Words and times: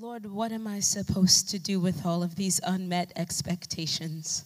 Lord, 0.00 0.26
what 0.26 0.50
am 0.50 0.66
I 0.66 0.80
supposed 0.80 1.50
to 1.50 1.58
do 1.60 1.78
with 1.78 2.04
all 2.04 2.24
of 2.24 2.34
these 2.34 2.60
unmet 2.64 3.12
expectations? 3.14 4.44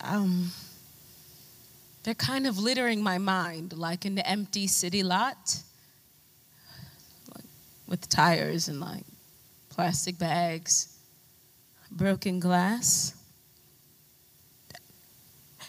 Um, 0.00 0.52
they're 2.04 2.14
kind 2.14 2.46
of 2.46 2.56
littering 2.56 3.02
my 3.02 3.18
mind 3.18 3.72
like 3.76 4.04
an 4.04 4.20
empty 4.20 4.68
city 4.68 5.02
lot 5.02 5.60
with 7.88 8.08
tires 8.08 8.68
and 8.68 8.78
like 8.78 9.02
plastic 9.70 10.20
bags, 10.20 10.96
broken 11.90 12.38
glass. 12.38 13.16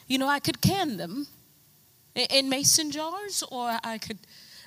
You 0.07 0.19
know, 0.19 0.27
I 0.27 0.39
could 0.39 0.61
can 0.61 0.97
them 0.97 1.25
in 2.13 2.49
mason 2.49 2.91
jars, 2.91 3.43
or 3.49 3.79
I 3.83 3.97
could 3.97 4.19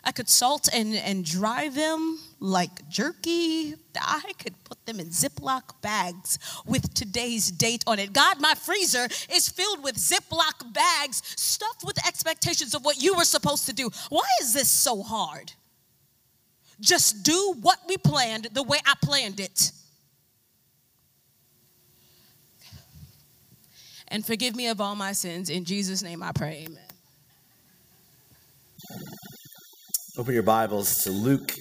I 0.04 0.12
could 0.12 0.28
salt 0.28 0.68
and, 0.72 0.94
and 0.94 1.24
dry 1.24 1.70
them 1.70 2.18
like 2.38 2.88
jerky. 2.90 3.74
I 3.98 4.32
could 4.38 4.52
put 4.64 4.84
them 4.84 5.00
in 5.00 5.06
Ziploc 5.06 5.80
bags 5.80 6.38
with 6.66 6.92
today's 6.92 7.50
date 7.50 7.82
on 7.86 7.98
it. 7.98 8.12
God, 8.12 8.40
my 8.40 8.54
freezer 8.54 9.06
is 9.32 9.48
filled 9.48 9.82
with 9.82 9.96
Ziploc 9.96 10.72
bags 10.72 11.22
stuffed 11.36 11.84
with 11.84 12.06
expectations 12.06 12.74
of 12.74 12.84
what 12.84 13.02
you 13.02 13.14
were 13.14 13.24
supposed 13.24 13.66
to 13.66 13.72
do. 13.72 13.90
Why 14.10 14.24
is 14.42 14.52
this 14.52 14.70
so 14.70 15.02
hard? 15.02 15.52
Just 16.80 17.22
do 17.22 17.54
what 17.62 17.78
we 17.88 17.96
planned 17.96 18.48
the 18.52 18.62
way 18.62 18.78
I 18.84 18.94
planned 19.02 19.40
it. 19.40 19.72
And 24.08 24.24
forgive 24.24 24.54
me 24.54 24.68
of 24.68 24.80
all 24.80 24.94
my 24.94 25.12
sins. 25.12 25.48
In 25.48 25.64
Jesus' 25.64 26.02
name 26.02 26.22
I 26.22 26.32
pray, 26.32 26.66
amen. 26.68 26.84
Open 30.16 30.32
your 30.32 30.44
Bibles 30.44 30.98
to 30.98 31.10
Luke 31.10 31.52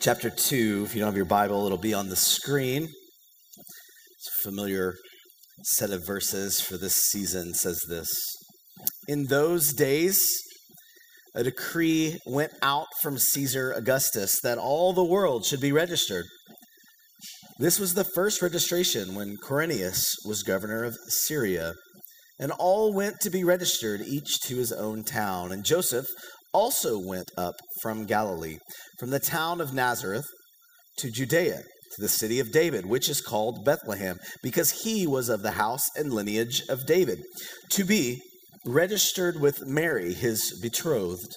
chapter 0.00 0.30
2. 0.30 0.82
If 0.84 0.96
you 0.96 1.00
don't 1.00 1.06
have 1.06 1.16
your 1.16 1.24
Bible, 1.26 1.64
it'll 1.64 1.78
be 1.78 1.94
on 1.94 2.08
the 2.08 2.16
screen. 2.16 2.82
It's 2.82 4.28
a 4.44 4.48
familiar 4.48 4.94
set 5.62 5.90
of 5.90 6.04
verses 6.04 6.60
for 6.60 6.76
this 6.76 6.94
season 6.94 7.54
says 7.54 7.80
this. 7.88 8.08
In 9.06 9.26
those 9.26 9.72
days, 9.72 10.28
a 11.36 11.44
decree 11.44 12.18
went 12.26 12.54
out 12.62 12.88
from 13.00 13.16
Caesar 13.16 13.70
Augustus 13.70 14.40
that 14.42 14.58
all 14.58 14.92
the 14.92 15.04
world 15.04 15.44
should 15.44 15.60
be 15.60 15.70
registered. 15.70 16.24
This 17.60 17.78
was 17.78 17.94
the 17.94 18.10
first 18.12 18.42
registration 18.42 19.14
when 19.14 19.36
Quirinius 19.36 20.02
was 20.26 20.42
governor 20.42 20.82
of 20.82 20.96
Syria. 21.06 21.74
And 22.40 22.52
all 22.52 22.92
went 22.92 23.16
to 23.22 23.30
be 23.30 23.42
registered, 23.42 24.00
each 24.00 24.40
to 24.42 24.56
his 24.56 24.72
own 24.72 25.02
town. 25.02 25.50
And 25.50 25.64
Joseph 25.64 26.06
also 26.58 26.98
went 26.98 27.30
up 27.36 27.54
from 27.80 28.04
Galilee, 28.04 28.58
from 28.98 29.10
the 29.10 29.20
town 29.20 29.60
of 29.60 29.72
Nazareth 29.72 30.26
to 30.96 31.08
Judea, 31.08 31.58
to 31.94 32.02
the 32.02 32.08
city 32.08 32.40
of 32.40 32.50
David, 32.50 32.84
which 32.84 33.08
is 33.08 33.20
called 33.20 33.64
Bethlehem, 33.64 34.18
because 34.42 34.82
he 34.82 35.06
was 35.06 35.28
of 35.28 35.42
the 35.42 35.52
house 35.52 35.88
and 35.96 36.12
lineage 36.12 36.62
of 36.68 36.84
David, 36.84 37.20
to 37.70 37.84
be 37.84 38.20
registered 38.66 39.40
with 39.40 39.66
Mary, 39.66 40.12
his 40.12 40.58
betrothed 40.60 41.36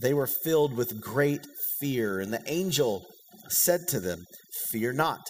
they 0.00 0.14
were 0.14 0.28
filled 0.44 0.74
with 0.74 1.00
great 1.00 1.46
fear. 1.80 2.20
And 2.20 2.32
the 2.32 2.42
angel 2.46 3.06
said 3.48 3.88
to 3.88 4.00
them, 4.00 4.24
Fear 4.70 4.94
not, 4.94 5.20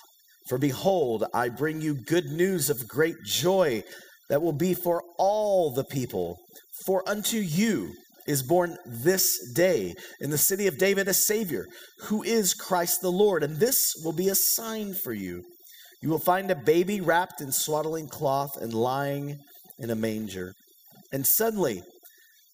for 0.49 0.59
behold, 0.59 1.25
I 1.34 1.49
bring 1.49 1.81
you 1.81 1.94
good 1.94 2.27
news 2.27 2.71
of 2.71 2.88
great 2.88 3.16
joy 3.25 3.82
that 4.28 4.43
will 4.43 4.53
be 4.53 4.75
for 4.75 5.03
all 5.19 5.72
the 5.72 5.84
people. 5.84 6.37
For 6.87 7.03
unto 7.09 7.38
you 7.38 7.93
is 8.26 8.43
born 8.43 8.76
this 8.84 9.53
day 9.55 9.94
in 10.21 10.31
the 10.31 10.38
city 10.38 10.66
of 10.66 10.78
David 10.78 11.09
a 11.09 11.15
Savior, 11.15 11.66
who 12.05 12.22
is 12.22 12.55
Christ 12.55 13.00
the 13.03 13.10
Lord. 13.10 13.43
And 13.43 13.56
this 13.56 13.93
will 14.05 14.12
be 14.12 14.28
a 14.28 14.34
sign 14.34 14.94
for 14.94 15.12
you. 15.12 15.43
You 16.03 16.10
will 16.10 16.19
find 16.19 16.50
a 16.50 16.56
baby 16.56 17.00
wrapped 17.00 17.41
in 17.41 17.53
swaddling 17.53 18.09
cloth 18.09 18.50
and 18.60 18.72
lying 18.72 19.38
in 19.78 19.91
a 19.91 19.97
manger. 19.97 20.53
And 21.12 21.26
suddenly, 21.26 21.82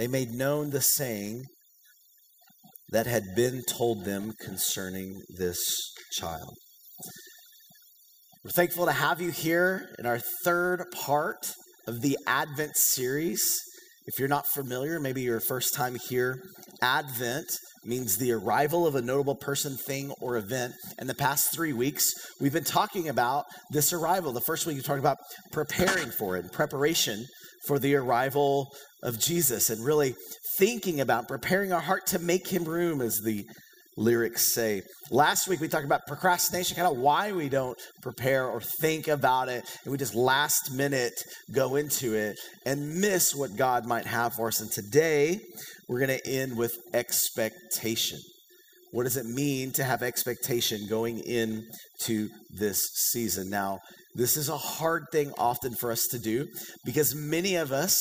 they 0.00 0.06
made 0.06 0.30
known 0.30 0.70
the 0.70 0.80
saying 0.80 1.44
that 2.88 3.06
had 3.06 3.22
been 3.36 3.62
told 3.68 4.06
them 4.06 4.32
concerning 4.40 5.20
this 5.36 5.60
child. 6.18 6.54
We're 8.42 8.52
thankful 8.52 8.86
to 8.86 8.92
have 8.92 9.20
you 9.20 9.30
here 9.30 9.90
in 9.98 10.06
our 10.06 10.18
third 10.42 10.86
part 10.94 11.52
of 11.86 12.00
the 12.00 12.16
Advent 12.26 12.76
series. 12.76 13.54
If 14.06 14.18
you're 14.18 14.26
not 14.26 14.46
familiar, 14.46 14.98
maybe 14.98 15.20
your 15.20 15.38
first 15.38 15.74
time 15.74 15.98
here, 16.08 16.38
Advent 16.80 17.50
means 17.84 18.16
the 18.16 18.32
arrival 18.32 18.86
of 18.86 18.94
a 18.94 19.02
notable 19.02 19.36
person, 19.36 19.76
thing, 19.76 20.12
or 20.22 20.38
event. 20.38 20.72
In 20.98 21.08
the 21.08 21.14
past 21.14 21.54
three 21.54 21.74
weeks, 21.74 22.10
we've 22.40 22.54
been 22.54 22.64
talking 22.64 23.10
about 23.10 23.44
this 23.70 23.92
arrival. 23.92 24.32
The 24.32 24.40
first 24.40 24.66
week, 24.66 24.76
we 24.76 24.82
talked 24.82 24.98
about 24.98 25.18
preparing 25.52 26.10
for 26.10 26.38
it, 26.38 26.50
preparation 26.52 27.26
for 27.66 27.78
the 27.78 27.94
arrival 27.94 28.72
of 29.02 29.18
Jesus, 29.18 29.70
and 29.70 29.84
really 29.84 30.14
thinking 30.58 31.00
about 31.00 31.28
preparing 31.28 31.72
our 31.72 31.80
heart 31.80 32.06
to 32.08 32.18
make 32.18 32.48
him 32.48 32.64
room, 32.64 33.00
as 33.00 33.20
the 33.24 33.44
lyrics 33.96 34.54
say. 34.54 34.82
Last 35.10 35.48
week 35.48 35.60
we 35.60 35.68
talked 35.68 35.84
about 35.84 36.06
procrastination, 36.06 36.76
kind 36.76 36.88
of 36.88 36.98
why 36.98 37.32
we 37.32 37.48
don't 37.48 37.78
prepare 38.02 38.46
or 38.46 38.60
think 38.60 39.08
about 39.08 39.48
it, 39.48 39.64
and 39.84 39.92
we 39.92 39.98
just 39.98 40.14
last 40.14 40.72
minute 40.72 41.12
go 41.52 41.76
into 41.76 42.14
it 42.14 42.38
and 42.64 43.00
miss 43.00 43.34
what 43.34 43.56
God 43.56 43.86
might 43.86 44.06
have 44.06 44.34
for 44.34 44.48
us. 44.48 44.60
And 44.60 44.70
today 44.70 45.40
we're 45.88 45.98
going 45.98 46.18
to 46.18 46.28
end 46.28 46.56
with 46.56 46.76
expectation. 46.94 48.18
What 48.92 49.04
does 49.04 49.16
it 49.16 49.26
mean 49.26 49.72
to 49.72 49.84
have 49.84 50.02
expectation 50.02 50.86
going 50.88 51.18
into 51.20 52.28
this 52.50 52.80
season? 53.12 53.50
Now, 53.50 53.78
this 54.14 54.36
is 54.36 54.48
a 54.48 54.56
hard 54.56 55.04
thing 55.12 55.32
often 55.38 55.74
for 55.74 55.90
us 55.92 56.06
to 56.10 56.18
do 56.18 56.46
because 56.84 57.14
many 57.14 57.54
of 57.56 57.72
us 57.72 57.98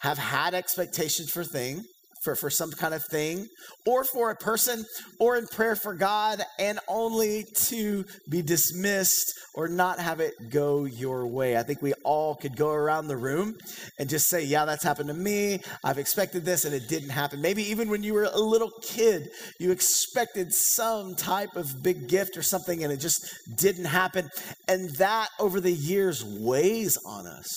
have 0.00 0.18
had 0.18 0.54
expectations 0.54 1.30
for 1.30 1.44
things 1.44 1.82
for, 2.28 2.36
for 2.36 2.50
some 2.50 2.70
kind 2.70 2.92
of 2.92 3.02
thing 3.06 3.46
or 3.86 4.04
for 4.04 4.30
a 4.30 4.36
person 4.36 4.84
or 5.18 5.38
in 5.38 5.46
prayer 5.46 5.74
for 5.74 5.94
God 5.94 6.42
and 6.58 6.78
only 6.86 7.46
to 7.68 8.04
be 8.28 8.42
dismissed 8.42 9.32
or 9.54 9.66
not 9.66 9.98
have 9.98 10.20
it 10.20 10.34
go 10.50 10.84
your 10.84 11.26
way. 11.26 11.56
I 11.56 11.62
think 11.62 11.80
we 11.80 11.94
all 12.04 12.34
could 12.34 12.54
go 12.54 12.70
around 12.70 13.08
the 13.08 13.16
room 13.16 13.56
and 13.98 14.10
just 14.10 14.28
say, 14.28 14.44
Yeah, 14.44 14.66
that's 14.66 14.84
happened 14.84 15.08
to 15.08 15.14
me. 15.14 15.60
I've 15.82 15.96
expected 15.96 16.44
this 16.44 16.66
and 16.66 16.74
it 16.74 16.86
didn't 16.86 17.08
happen. 17.08 17.40
Maybe 17.40 17.62
even 17.62 17.88
when 17.88 18.02
you 18.02 18.12
were 18.12 18.24
a 18.24 18.38
little 18.38 18.72
kid, 18.82 19.30
you 19.58 19.72
expected 19.72 20.52
some 20.52 21.14
type 21.14 21.56
of 21.56 21.82
big 21.82 22.08
gift 22.08 22.36
or 22.36 22.42
something 22.42 22.84
and 22.84 22.92
it 22.92 22.98
just 22.98 23.24
didn't 23.56 23.86
happen. 23.86 24.28
And 24.68 24.90
that 24.96 25.28
over 25.40 25.60
the 25.60 25.72
years 25.72 26.22
weighs 26.24 26.98
on 27.06 27.26
us 27.26 27.48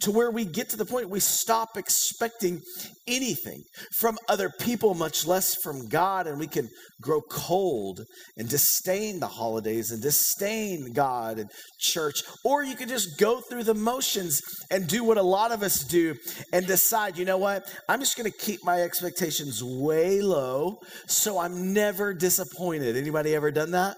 to 0.00 0.10
where 0.10 0.30
we 0.30 0.44
get 0.44 0.68
to 0.70 0.76
the 0.76 0.84
point 0.84 1.08
we 1.08 1.20
stop 1.20 1.76
expecting 1.76 2.60
anything 3.06 3.62
from 3.98 4.15
other 4.28 4.50
people, 4.60 4.94
much 4.94 5.26
less 5.26 5.54
from 5.62 5.88
God, 5.88 6.26
and 6.26 6.38
we 6.38 6.46
can 6.46 6.68
grow 7.00 7.20
cold 7.20 8.00
and 8.36 8.48
disdain 8.48 9.20
the 9.20 9.28
holidays 9.28 9.90
and 9.90 10.02
disdain 10.02 10.92
God 10.92 11.38
and 11.38 11.50
church. 11.78 12.22
Or 12.44 12.62
you 12.62 12.74
can 12.74 12.88
just 12.88 13.18
go 13.18 13.40
through 13.40 13.64
the 13.64 13.74
motions 13.74 14.40
and 14.70 14.86
do 14.86 15.04
what 15.04 15.18
a 15.18 15.22
lot 15.22 15.52
of 15.52 15.62
us 15.62 15.84
do 15.84 16.14
and 16.52 16.66
decide, 16.66 17.16
you 17.18 17.24
know 17.24 17.38
what, 17.38 17.64
I'm 17.88 18.00
just 18.00 18.16
going 18.16 18.30
to 18.30 18.38
keep 18.38 18.64
my 18.64 18.82
expectations 18.82 19.62
way 19.62 20.20
low 20.20 20.78
so 21.06 21.38
I'm 21.38 21.72
never 21.72 22.14
disappointed. 22.14 22.96
Anybody 22.96 23.34
ever 23.34 23.50
done 23.50 23.72
that? 23.72 23.96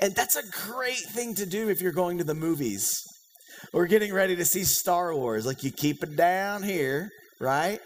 And 0.00 0.14
that's 0.14 0.36
a 0.36 0.72
great 0.72 0.98
thing 0.98 1.34
to 1.36 1.46
do 1.46 1.68
if 1.68 1.80
you're 1.80 1.92
going 1.92 2.18
to 2.18 2.24
the 2.24 2.34
movies 2.34 3.00
or 3.72 3.86
getting 3.86 4.12
ready 4.12 4.36
to 4.36 4.44
see 4.44 4.64
Star 4.64 5.14
Wars. 5.14 5.46
Like 5.46 5.62
you 5.62 5.70
keep 5.70 6.02
it 6.02 6.16
down 6.16 6.62
here, 6.62 7.10
right? 7.40 7.80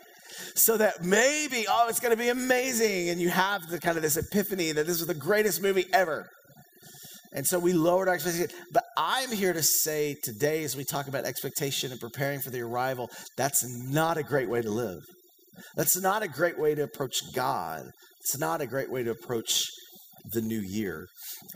So 0.55 0.77
that 0.77 1.03
maybe, 1.03 1.67
oh, 1.69 1.87
it's 1.89 2.01
going 2.01 2.17
to 2.17 2.23
be 2.23 2.29
amazing. 2.29 3.11
And 3.11 3.21
you 3.21 3.29
have 3.29 3.69
the 3.69 3.79
kind 3.79 3.97
of 3.97 4.03
this 4.03 4.17
epiphany 4.17 4.73
that 4.73 4.87
this 4.87 5.01
is 5.01 5.07
the 5.07 5.15
greatest 5.15 5.63
movie 5.63 5.87
ever. 5.93 6.29
And 7.33 7.47
so 7.47 7.59
we 7.59 7.73
lowered 7.73 8.09
our 8.09 8.15
expectation. 8.15 8.57
But 8.73 8.85
I'm 8.97 9.31
here 9.31 9.53
to 9.53 9.63
say 9.63 10.17
today, 10.23 10.65
as 10.65 10.77
we 10.77 10.85
talk 10.85 11.09
about 11.09 11.25
expectation 11.25 11.93
and 11.93 12.01
preparing 12.01 12.41
for 12.41 12.51
the 12.51 12.61
arrival, 12.61 13.11
that's 13.37 13.67
not 13.91 14.17
a 14.17 14.23
great 14.23 14.49
way 14.49 14.63
to 14.63 14.71
live. 14.71 15.01
That's 15.77 16.01
not 16.01 16.23
a 16.23 16.29
great 16.29 16.59
way 16.59 16.75
to 16.75 16.83
approach 16.85 17.21
God. 17.35 17.85
It's 18.21 18.39
not 18.39 18.61
a 18.61 18.67
great 18.67 18.91
way 18.91 19.03
to 19.03 19.11
approach 19.11 19.65
the 20.33 20.41
new 20.41 20.61
year. 20.61 21.07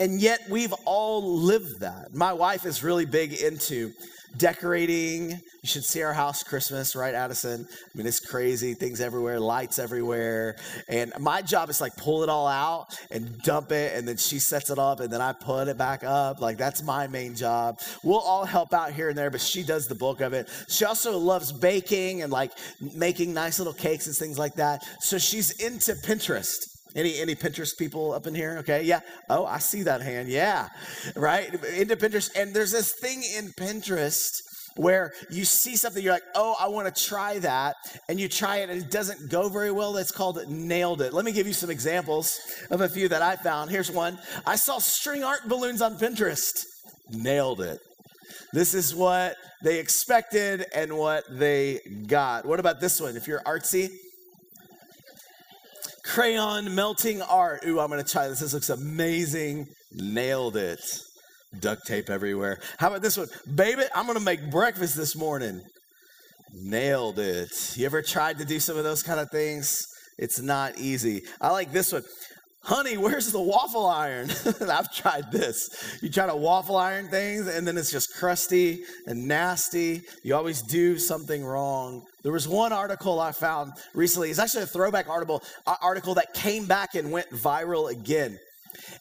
And 0.01 0.21
yet 0.21 0.41
we've 0.51 0.73
all 0.85 1.39
lived 1.39 1.81
that. 1.81 2.15
My 2.15 2.33
wife 2.33 2.65
is 2.65 2.83
really 2.83 3.07
big 3.07 3.33
into 3.33 3.93
decorating. 4.37 5.31
You 5.31 5.69
should 5.69 5.85
see 5.85 6.03
our 6.03 6.13
house 6.13 6.43
Christmas, 6.43 6.97
right, 6.97 7.15
Addison? 7.15 7.67
I 7.71 7.99
mean, 7.99 8.07
it's 8.07 8.21
crazy. 8.21 8.75
Things 8.75 9.01
everywhere, 9.01 9.39
lights 9.39 9.79
everywhere. 9.79 10.57
And 10.89 11.13
my 11.21 11.43
job 11.43 11.71
is 11.71 11.81
like 11.81 11.97
pull 11.97 12.23
it 12.23 12.29
all 12.29 12.47
out 12.47 12.99
and 13.11 13.39
dump 13.43 13.73
it, 13.73 13.97
and 13.97 14.07
then 14.07 14.17
she 14.17 14.39
sets 14.39 14.71
it 14.71 14.79
up, 14.79 15.01
and 15.01 15.13
then 15.13 15.21
I 15.21 15.33
put 15.33 15.69
it 15.69 15.79
back 15.79 16.05
up. 16.05 16.41
Like, 16.41 16.59
that's 16.59 16.83
my 16.83 17.07
main 17.07 17.35
job. 17.35 17.81
We'll 18.03 18.19
all 18.19 18.45
help 18.45 18.73
out 18.73 18.93
here 18.93 19.11
and 19.11 19.19
there, 19.19 19.31
but 19.31 19.41
she 19.41 19.63
does 19.63 19.87
the 19.87 19.95
bulk 19.95 20.21
of 20.21 20.33
it. 20.33 20.49
She 20.69 20.85
also 20.85 21.19
loves 21.19 21.53
baking 21.53 22.23
and 22.23 22.33
like 22.33 22.53
making 22.81 23.35
nice 23.35 23.59
little 23.59 23.75
cakes 23.75 24.07
and 24.07 24.17
things 24.17 24.39
like 24.39 24.55
that. 24.55 24.85
So 25.01 25.19
she's 25.19 25.53
into 25.61 25.93
Pinterest. 25.93 26.72
Any 26.95 27.19
any 27.19 27.35
Pinterest 27.35 27.77
people 27.79 28.13
up 28.13 28.27
in 28.27 28.35
here? 28.35 28.59
Okay, 28.59 28.83
yeah. 28.83 29.01
Oh, 29.29 29.47
I 29.47 29.59
see 29.59 29.83
that 29.85 30.03
hand. 30.03 30.29
Yeah, 30.29 30.69
right. 31.17 31.53
Into 31.77 31.97
Pinterest, 31.97 32.31
and 32.37 32.55
there's 32.55 32.73
this 32.73 32.93
thing 32.93 33.23
in 33.37 33.53
Pinterest 33.53 34.43
where 34.77 35.13
you 35.31 35.45
see 35.45 35.77
something, 35.77 36.03
you're 36.03 36.15
like, 36.15 36.23
oh, 36.35 36.57
I 36.59 36.69
want 36.69 36.95
to 36.95 37.05
try 37.05 37.39
that, 37.41 37.77
and 38.09 38.19
you 38.19 38.29
try 38.29 38.59
it, 38.59 38.71
and 38.71 38.83
it 38.83 38.91
doesn't 38.91 39.31
go 39.31 39.49
very 39.49 39.71
well. 39.71 39.93
That's 39.93 40.11
called 40.11 40.49
nailed 40.49 41.03
it. 41.03 41.13
Let 41.13 41.25
me 41.25 41.33
give 41.33 41.47
you 41.47 41.53
some 41.53 41.71
examples 41.71 42.39
of 42.71 42.81
a 42.81 42.89
few 42.89 43.09
that 43.09 43.23
I 43.23 43.37
found. 43.37 43.71
Here's 43.71 43.91
one. 43.91 44.19
I 44.47 44.57
saw 44.57 44.79
string 44.79 45.25
art 45.25 45.49
balloons 45.49 45.83
on 45.83 45.97
Pinterest. 45.97 46.65
Nailed 47.11 47.61
it. 47.61 47.81
This 48.53 48.75
is 48.75 48.95
what 48.95 49.37
they 49.63 49.79
expected 49.79 50.67
and 50.75 50.97
what 50.97 51.25
they 51.31 51.81
got. 52.07 52.45
What 52.47 52.61
about 52.61 52.81
this 52.81 53.01
one? 53.01 53.17
If 53.17 53.27
you're 53.27 53.41
artsy, 53.41 53.91
crayon 56.05 56.75
melting 56.75 57.23
art. 57.23 57.65
Ooh, 57.67 57.81
I'm 57.81 57.89
going 57.89 58.03
to 58.03 58.11
try 58.11 58.29
this. 58.29 58.41
This 58.41 58.55
looks 58.55 58.71
amazing. 58.71 59.67
Nailed 59.93 60.57
it. 60.57 60.81
Duct 61.59 61.87
tape 61.87 62.09
everywhere. 62.09 62.59
How 62.79 62.89
about 62.89 63.03
this 63.03 63.17
one? 63.17 63.29
Baby, 63.55 63.83
I'm 63.95 64.07
going 64.07 64.19
to 64.19 64.25
make 64.25 64.51
breakfast 64.51 64.97
this 64.97 65.15
morning. 65.15 65.61
Nailed 66.55 67.19
it. 67.19 67.77
You 67.77 67.87
ever 67.87 68.03
tried 68.03 68.39
to 68.39 68.45
do 68.45 68.59
some 68.59 68.77
of 68.77 68.85
those 68.85 69.03
kind 69.03 69.21
of 69.21 69.31
things? 69.31 69.87
It's 70.19 70.41
not 70.41 70.79
easy. 70.79 71.23
I 71.41 71.51
like 71.51 71.73
this 71.73 71.93
one 71.93 72.03
honey, 72.65 72.97
where's 72.97 73.33
the 73.33 73.41
waffle 73.41 73.87
iron? 73.87 74.31
I've 74.69 74.95
tried 74.95 75.31
this. 75.33 75.99
You 76.01 76.11
try 76.11 76.27
to 76.27 76.37
waffle 76.37 76.77
iron 76.77 77.09
things 77.09 77.47
and 77.49 77.67
then 77.67 77.77
it's 77.77 77.91
just 77.91 78.15
crusty 78.15 78.85
and 79.07 79.27
nasty. 79.27 80.03
You 80.23 80.35
always 80.35 80.63
do 80.63 80.99
something 80.99 81.45
wrong. 81.45 82.05
There 82.23 82.33
was 82.33 82.47
one 82.47 82.73
article 82.73 83.21
I 83.21 83.33
found 83.33 83.73
recently. 83.95 84.31
It's 84.31 84.39
actually 84.39 84.65
a 84.65 84.67
throwback 84.67 85.09
article, 85.09 85.43
article 85.67 86.15
that 86.15 86.35
came 86.35 86.67
back 86.67 86.95
and 86.95 87.11
went 87.11 87.31
viral 87.31 87.91
again. 87.91 88.39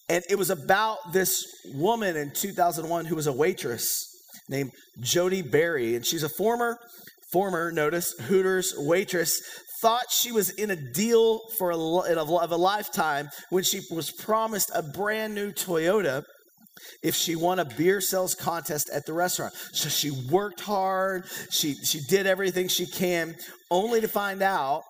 And 0.09 0.23
it 0.29 0.35
was 0.35 0.49
about 0.49 1.13
this 1.13 1.45
woman 1.73 2.17
in 2.17 2.31
2001 2.31 3.05
who 3.05 3.15
was 3.15 3.27
a 3.27 3.33
waitress 3.33 4.07
named 4.49 4.71
Jodee 4.99 5.49
Berry. 5.49 5.95
And 5.95 6.05
she's 6.05 6.23
a 6.23 6.29
former 6.29 6.77
former, 7.31 7.71
notice, 7.71 8.13
Hooters 8.27 8.73
waitress 8.77 9.41
thought 9.81 10.11
she 10.11 10.31
was 10.31 10.51
in 10.51 10.71
a 10.71 10.75
deal 10.75 11.41
for 11.57 11.71
a, 11.71 11.77
of 11.77 12.51
a 12.51 12.55
lifetime 12.55 13.29
when 13.49 13.63
she 13.63 13.81
was 13.91 14.11
promised 14.11 14.71
a 14.73 14.83
brand 14.83 15.33
new 15.35 15.51
Toyota 15.51 16.23
if 17.03 17.15
she 17.15 17.35
won 17.35 17.59
a 17.59 17.65
beer 17.65 18.01
sales 18.01 18.35
contest 18.35 18.89
at 18.93 19.05
the 19.05 19.13
restaurant. 19.13 19.53
So 19.71 19.89
she 19.89 20.11
worked 20.29 20.61
hard, 20.61 21.25
she, 21.49 21.75
she 21.75 21.99
did 22.07 22.27
everything 22.27 22.67
she 22.67 22.85
can, 22.85 23.35
only 23.69 24.01
to 24.01 24.07
find 24.07 24.41
out 24.41 24.83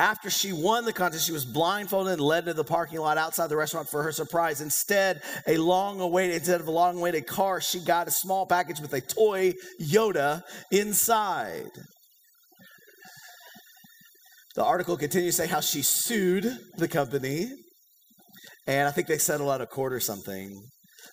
after 0.00 0.30
she 0.30 0.52
won 0.52 0.84
the 0.84 0.92
contest, 0.92 1.26
she 1.26 1.32
was 1.32 1.44
blindfolded 1.44 2.14
and 2.14 2.22
led 2.22 2.46
to 2.46 2.54
the 2.54 2.64
parking 2.64 2.98
lot 2.98 3.18
outside 3.18 3.48
the 3.48 3.56
restaurant 3.56 3.88
for 3.88 4.02
her 4.02 4.12
surprise. 4.12 4.60
Instead, 4.60 5.22
a 5.46 5.58
long 5.58 6.00
awaited 6.00 6.36
instead 6.36 6.60
of 6.60 6.68
a 6.68 6.70
long 6.70 6.98
awaited 6.98 7.26
car, 7.26 7.60
she 7.60 7.80
got 7.80 8.08
a 8.08 8.10
small 8.10 8.46
package 8.46 8.80
with 8.80 8.92
a 8.94 9.00
toy 9.00 9.52
Yoda 9.80 10.42
inside. 10.70 11.70
The 14.56 14.64
article 14.64 14.96
continues 14.96 15.36
to 15.36 15.42
say 15.42 15.48
how 15.48 15.60
she 15.60 15.82
sued 15.82 16.50
the 16.78 16.88
company, 16.88 17.50
and 18.66 18.88
I 18.88 18.90
think 18.90 19.06
they 19.06 19.18
settled 19.18 19.50
out 19.50 19.60
a 19.60 19.66
court 19.66 19.92
or 19.92 20.00
something. 20.00 20.58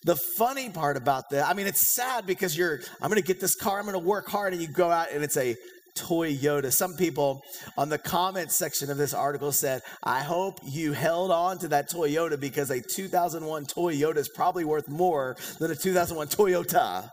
The 0.05 0.15
funny 0.37 0.69
part 0.69 0.95
about 0.95 1.25
that, 1.31 1.47
I 1.47 1.53
mean, 1.53 1.67
it's 1.67 1.93
sad 1.93 2.25
because 2.25 2.57
you're, 2.57 2.79
I'm 3.01 3.09
going 3.09 3.21
to 3.21 3.27
get 3.27 3.41
this 3.41 3.55
car, 3.55 3.79
I'm 3.79 3.85
going 3.85 3.93
to 3.93 3.99
work 3.99 4.29
hard, 4.29 4.53
and 4.53 4.61
you 4.61 4.69
go 4.69 4.89
out 4.89 5.11
and 5.11 5.25
it's 5.25 5.35
a 5.35 5.55
toy 5.97 6.33
Yoda. 6.33 6.71
Some 6.71 6.95
people 6.95 7.41
on 7.77 7.89
the 7.89 7.97
comments 7.97 8.57
section 8.57 8.89
of 8.89 8.97
this 8.97 9.13
article 9.13 9.51
said, 9.51 9.81
I 10.03 10.21
hope 10.21 10.59
you 10.63 10.93
held 10.93 11.31
on 11.31 11.59
to 11.59 11.67
that 11.67 11.89
toy 11.89 12.11
Yoda 12.11 12.39
because 12.39 12.69
a 12.69 12.81
2001 12.81 13.65
toy 13.65 13.93
Yoda 13.93 14.17
is 14.17 14.29
probably 14.33 14.63
worth 14.63 14.87
more 14.87 15.35
than 15.59 15.69
a 15.69 15.75
2001 15.75 16.27
Toyota 16.29 17.09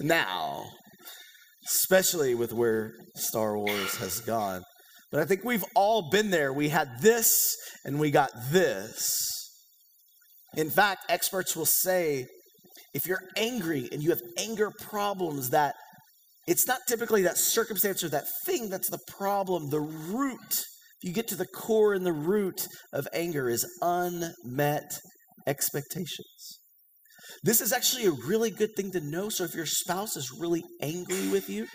now, 0.00 0.64
especially 1.66 2.34
with 2.34 2.54
where 2.54 2.92
Star 3.14 3.58
Wars 3.58 3.96
has 3.96 4.20
gone. 4.20 4.62
But 5.10 5.20
I 5.20 5.24
think 5.24 5.44
we've 5.44 5.64
all 5.74 6.08
been 6.10 6.30
there. 6.30 6.52
We 6.52 6.68
had 6.68 6.88
this 7.00 7.56
and 7.84 7.98
we 7.98 8.10
got 8.10 8.30
this. 8.50 9.18
In 10.56 10.70
fact, 10.70 11.04
experts 11.08 11.56
will 11.56 11.66
say 11.66 12.26
if 12.94 13.06
you're 13.06 13.22
angry 13.36 13.88
and 13.92 14.02
you 14.02 14.10
have 14.10 14.20
anger 14.38 14.70
problems, 14.80 15.50
that 15.50 15.74
it's 16.46 16.66
not 16.66 16.80
typically 16.88 17.22
that 17.22 17.38
circumstance 17.38 18.02
or 18.02 18.08
that 18.10 18.24
thing 18.46 18.68
that's 18.68 18.90
the 18.90 18.98
problem. 19.08 19.70
The 19.70 19.80
root, 19.80 20.64
you 21.02 21.12
get 21.12 21.28
to 21.28 21.36
the 21.36 21.46
core 21.46 21.94
and 21.94 22.04
the 22.04 22.12
root 22.12 22.66
of 22.92 23.06
anger, 23.12 23.48
is 23.48 23.66
unmet 23.82 24.90
expectations. 25.46 26.58
This 27.42 27.60
is 27.60 27.72
actually 27.72 28.06
a 28.06 28.12
really 28.26 28.50
good 28.50 28.74
thing 28.76 28.90
to 28.92 29.00
know. 29.00 29.28
So 29.28 29.44
if 29.44 29.54
your 29.54 29.66
spouse 29.66 30.16
is 30.16 30.32
really 30.38 30.62
angry 30.82 31.28
with 31.28 31.48
you, 31.48 31.66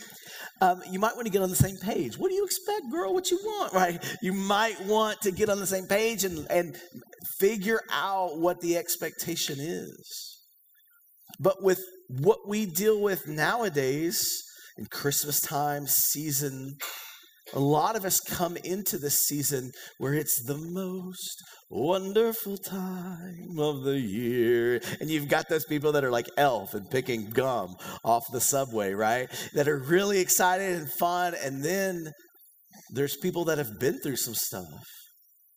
um, 0.62 0.82
you 0.90 1.00
might 1.00 1.16
want 1.16 1.26
to 1.26 1.32
get 1.32 1.42
on 1.42 1.50
the 1.50 1.56
same 1.56 1.78
page. 1.78 2.18
What 2.18 2.30
do 2.30 2.36
you 2.36 2.46
expect, 2.46 2.90
girl? 2.92 3.14
What 3.14 3.30
you 3.32 3.38
want, 3.44 3.74
right? 3.82 4.04
You 4.22 4.34
might 4.34 4.80
want 4.86 5.22
to 5.22 5.32
get 5.32 5.50
on 5.50 5.60
the 5.60 5.68
same 5.68 5.86
page 5.86 6.24
and, 6.24 6.48
and 6.50 6.78
figure 7.40 7.82
out 7.92 8.40
what 8.40 8.62
the 8.62 8.78
expectation 8.78 9.58
is. 9.60 10.40
But 11.40 11.62
with 11.62 11.82
what 12.08 12.48
we 12.48 12.66
deal 12.66 13.02
with 13.02 13.28
nowadays 13.28 14.44
in 14.78 14.86
Christmas 14.86 15.42
time, 15.42 15.88
season, 15.88 16.78
a 17.54 17.60
lot 17.60 17.96
of 17.96 18.06
us 18.06 18.20
come 18.20 18.58
into 18.58 18.98
this 18.98 19.20
season 19.28 19.72
where 19.98 20.14
it's 20.14 20.44
the 20.46 20.58
most 20.58 21.44
wonderful 21.70 22.58
time 22.58 23.60
of 23.60 23.84
the 23.84 24.00
year. 24.00 24.82
And 25.00 25.10
you've 25.10 25.28
got 25.28 25.48
those 25.48 25.66
people 25.66 25.92
that 25.92 26.04
are 26.04 26.12
like 26.12 26.28
elf 26.38 26.74
and 26.74 26.90
picking 26.90 27.30
gum 27.30 27.76
off 28.04 28.24
the 28.32 28.42
subway, 28.42 28.94
right? 28.94 29.30
That 29.54 29.68
are 29.68 29.78
really 29.78 30.20
excited 30.20 30.76
and 30.76 30.92
fun. 31.00 31.36
And 31.44 31.64
then 31.64 32.12
there's 32.94 33.16
people 33.18 33.46
that 33.46 33.58
have 33.58 33.80
been 33.80 34.00
through 34.00 34.18
some 34.18 34.36
stuff. 34.36 34.84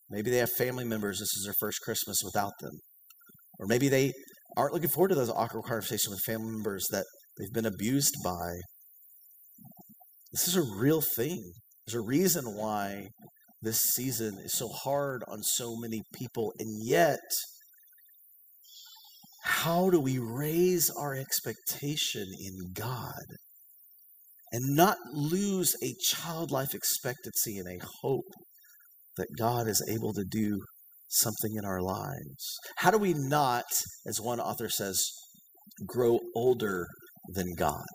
Maybe 0.09 0.31
they 0.31 0.37
have 0.37 0.51
family 0.57 0.85
members, 0.85 1.19
this 1.19 1.33
is 1.37 1.43
their 1.45 1.55
first 1.59 1.81
Christmas 1.81 2.17
without 2.23 2.53
them. 2.59 2.73
Or 3.59 3.67
maybe 3.67 3.89
they 3.89 4.13
aren't 4.57 4.73
looking 4.73 4.89
forward 4.89 5.09
to 5.09 5.15
those 5.15 5.29
awkward 5.29 5.63
conversations 5.63 6.09
with 6.09 6.21
family 6.25 6.51
members 6.51 6.87
that 6.91 7.05
they've 7.37 7.53
been 7.53 7.65
abused 7.65 8.15
by. 8.23 8.53
This 10.31 10.47
is 10.47 10.55
a 10.55 10.63
real 10.79 11.01
thing. 11.01 11.51
There's 11.89 12.03
a 12.03 12.07
reason 12.07 12.55
why 12.55 13.07
this 13.63 13.79
season 13.79 14.37
is 14.43 14.55
so 14.55 14.67
hard 14.67 15.23
on 15.27 15.41
so 15.41 15.75
many 15.75 16.03
people, 16.13 16.53
and 16.59 16.85
yet, 16.85 17.17
how 19.43 19.89
do 19.89 19.99
we 19.99 20.19
raise 20.19 20.91
our 20.91 21.15
expectation 21.15 22.27
in 22.39 22.73
God 22.73 23.23
and 24.51 24.75
not 24.75 24.97
lose 25.13 25.75
a 25.81 25.95
childlike 25.99 26.75
expectancy 26.75 27.57
and 27.57 27.67
a 27.67 27.83
hope 28.03 28.35
that 29.17 29.35
God 29.35 29.67
is 29.67 29.83
able 29.91 30.13
to 30.13 30.25
do 30.29 30.61
something 31.07 31.55
in 31.55 31.65
our 31.65 31.81
lives? 31.81 32.59
How 32.77 32.91
do 32.91 32.99
we 32.99 33.15
not, 33.15 33.65
as 34.05 34.21
one 34.21 34.39
author 34.39 34.69
says, 34.69 35.01
grow 35.87 36.19
older 36.35 36.85
than 37.33 37.55
God? 37.55 37.87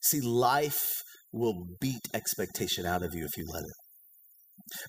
See, 0.00 0.22
life 0.22 1.02
will 1.36 1.66
beat 1.80 2.00
expectation 2.14 2.86
out 2.86 3.02
of 3.02 3.14
you 3.14 3.24
if 3.24 3.36
you 3.36 3.44
let 3.52 3.62
it. 3.62 3.76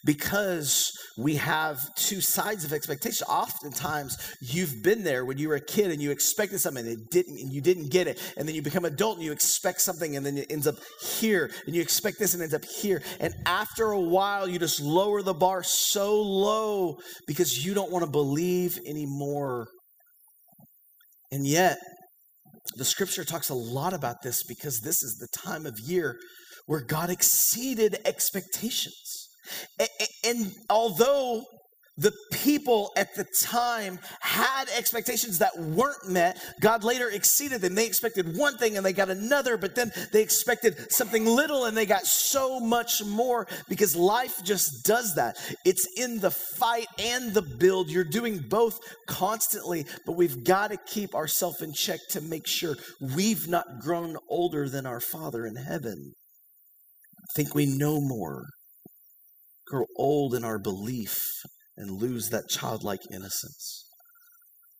because 0.05 0.91
we 1.17 1.35
have 1.35 1.79
two 1.95 2.21
sides 2.21 2.63
of 2.63 2.73
expectation. 2.73 3.25
Oftentimes, 3.27 4.17
you've 4.41 4.81
been 4.83 5.03
there 5.03 5.25
when 5.25 5.37
you 5.37 5.49
were 5.49 5.55
a 5.55 5.61
kid 5.65 5.91
and 5.91 6.01
you 6.01 6.11
expected 6.11 6.59
something 6.59 6.85
and 6.85 6.97
it 6.97 7.09
didn't, 7.11 7.37
and 7.39 7.53
you 7.53 7.61
didn't 7.61 7.91
get 7.91 8.07
it, 8.07 8.19
and 8.37 8.47
then 8.47 8.55
you 8.55 8.61
become 8.61 8.85
adult 8.85 9.17
and 9.17 9.25
you 9.25 9.31
expect 9.31 9.81
something 9.81 10.15
and 10.15 10.25
then 10.25 10.37
it 10.37 10.47
ends 10.49 10.67
up 10.67 10.75
here, 11.01 11.51
and 11.65 11.75
you 11.75 11.81
expect 11.81 12.17
this 12.19 12.33
and 12.33 12.41
ends 12.41 12.55
up 12.55 12.65
here, 12.65 13.01
and 13.19 13.33
after 13.45 13.91
a 13.91 13.99
while, 13.99 14.47
you 14.47 14.59
just 14.59 14.81
lower 14.81 15.21
the 15.21 15.33
bar 15.33 15.63
so 15.63 16.21
low 16.21 16.97
because 17.27 17.65
you 17.65 17.73
don't 17.73 17.91
want 17.91 18.03
to 18.03 18.11
believe 18.11 18.79
anymore. 18.87 19.67
And 21.31 21.45
yet, 21.45 21.77
the 22.75 22.85
scripture 22.85 23.23
talks 23.23 23.49
a 23.49 23.55
lot 23.55 23.93
about 23.93 24.21
this 24.23 24.43
because 24.43 24.79
this 24.79 25.01
is 25.03 25.17
the 25.17 25.27
time 25.27 25.65
of 25.65 25.79
year 25.79 26.17
where 26.65 26.81
God 26.81 27.09
exceeded 27.09 27.97
expectations. 28.05 29.29
And 30.23 30.53
although 30.69 31.45
the 31.97 32.13
people 32.31 32.91
at 32.95 33.15
the 33.15 33.25
time 33.41 33.99
had 34.19 34.65
expectations 34.77 35.39
that 35.39 35.57
weren't 35.57 36.07
met. 36.07 36.37
God 36.61 36.83
later 36.83 37.09
exceeded 37.09 37.61
them. 37.61 37.73
They 37.73 37.87
expected 37.87 38.37
one 38.37 38.57
thing 38.57 38.77
and 38.77 38.85
they 38.85 38.93
got 38.93 39.09
another, 39.09 39.57
but 39.57 39.73
then 39.73 39.91
they 40.11 40.21
expected 40.21 40.91
something 40.91 41.25
little 41.25 41.65
and 41.65 41.75
they 41.75 41.87
got 41.87 42.05
so 42.05 42.59
much 42.59 43.03
more 43.03 43.47
because 43.67 43.95
life 43.95 44.43
just 44.43 44.85
does 44.85 45.15
that. 45.15 45.37
It's 45.65 45.87
in 45.97 46.19
the 46.19 46.31
fight 46.31 46.87
and 46.99 47.33
the 47.33 47.41
build. 47.41 47.89
You're 47.89 48.03
doing 48.03 48.45
both 48.47 48.79
constantly, 49.07 49.85
but 50.05 50.15
we've 50.15 50.43
got 50.43 50.69
to 50.69 50.77
keep 50.77 51.15
ourselves 51.15 51.61
in 51.61 51.73
check 51.73 51.99
to 52.11 52.21
make 52.21 52.45
sure 52.45 52.75
we've 53.15 53.47
not 53.47 53.65
grown 53.81 54.17
older 54.29 54.69
than 54.69 54.85
our 54.85 54.99
Father 54.99 55.47
in 55.47 55.55
heaven. 55.55 56.13
Think 57.35 57.55
we 57.55 57.65
know 57.65 57.99
more 57.99 58.45
grow 59.67 59.85
old 59.97 60.33
in 60.33 60.45
our 60.45 60.57
belief 60.57 61.17
and 61.77 62.01
lose 62.01 62.29
that 62.29 62.49
childlike 62.49 63.01
innocence. 63.11 63.87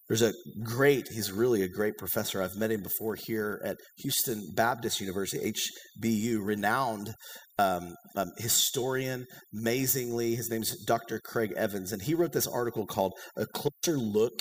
There's 0.08 0.22
a 0.22 0.34
great, 0.63 1.10
he's 1.10 1.34
really 1.34 1.63
a 1.63 1.68
great 1.68 1.98
professor. 1.98 2.42
I've 2.42 2.56
met 2.56 2.72
him 2.72 2.82
before 2.82 3.16
here 3.16 3.62
at 3.63 3.75
Houston 3.98 4.51
Baptist 4.56 5.01
University, 5.01 5.54
HBU, 6.01 6.39
renowned 6.42 7.13
um, 7.60 7.94
um, 8.16 8.32
historian, 8.38 9.25
amazingly. 9.54 10.36
His 10.36 10.50
name's 10.50 10.82
Dr. 10.86 11.20
Craig 11.25 11.51
Evans, 11.58 11.92
and 11.92 12.01
he 12.01 12.13
wrote 12.13 12.32
this 12.32 12.48
article 12.48 12.86
called 12.86 13.13
A 13.36 13.46
Closer 13.48 13.98
Look 13.98 14.32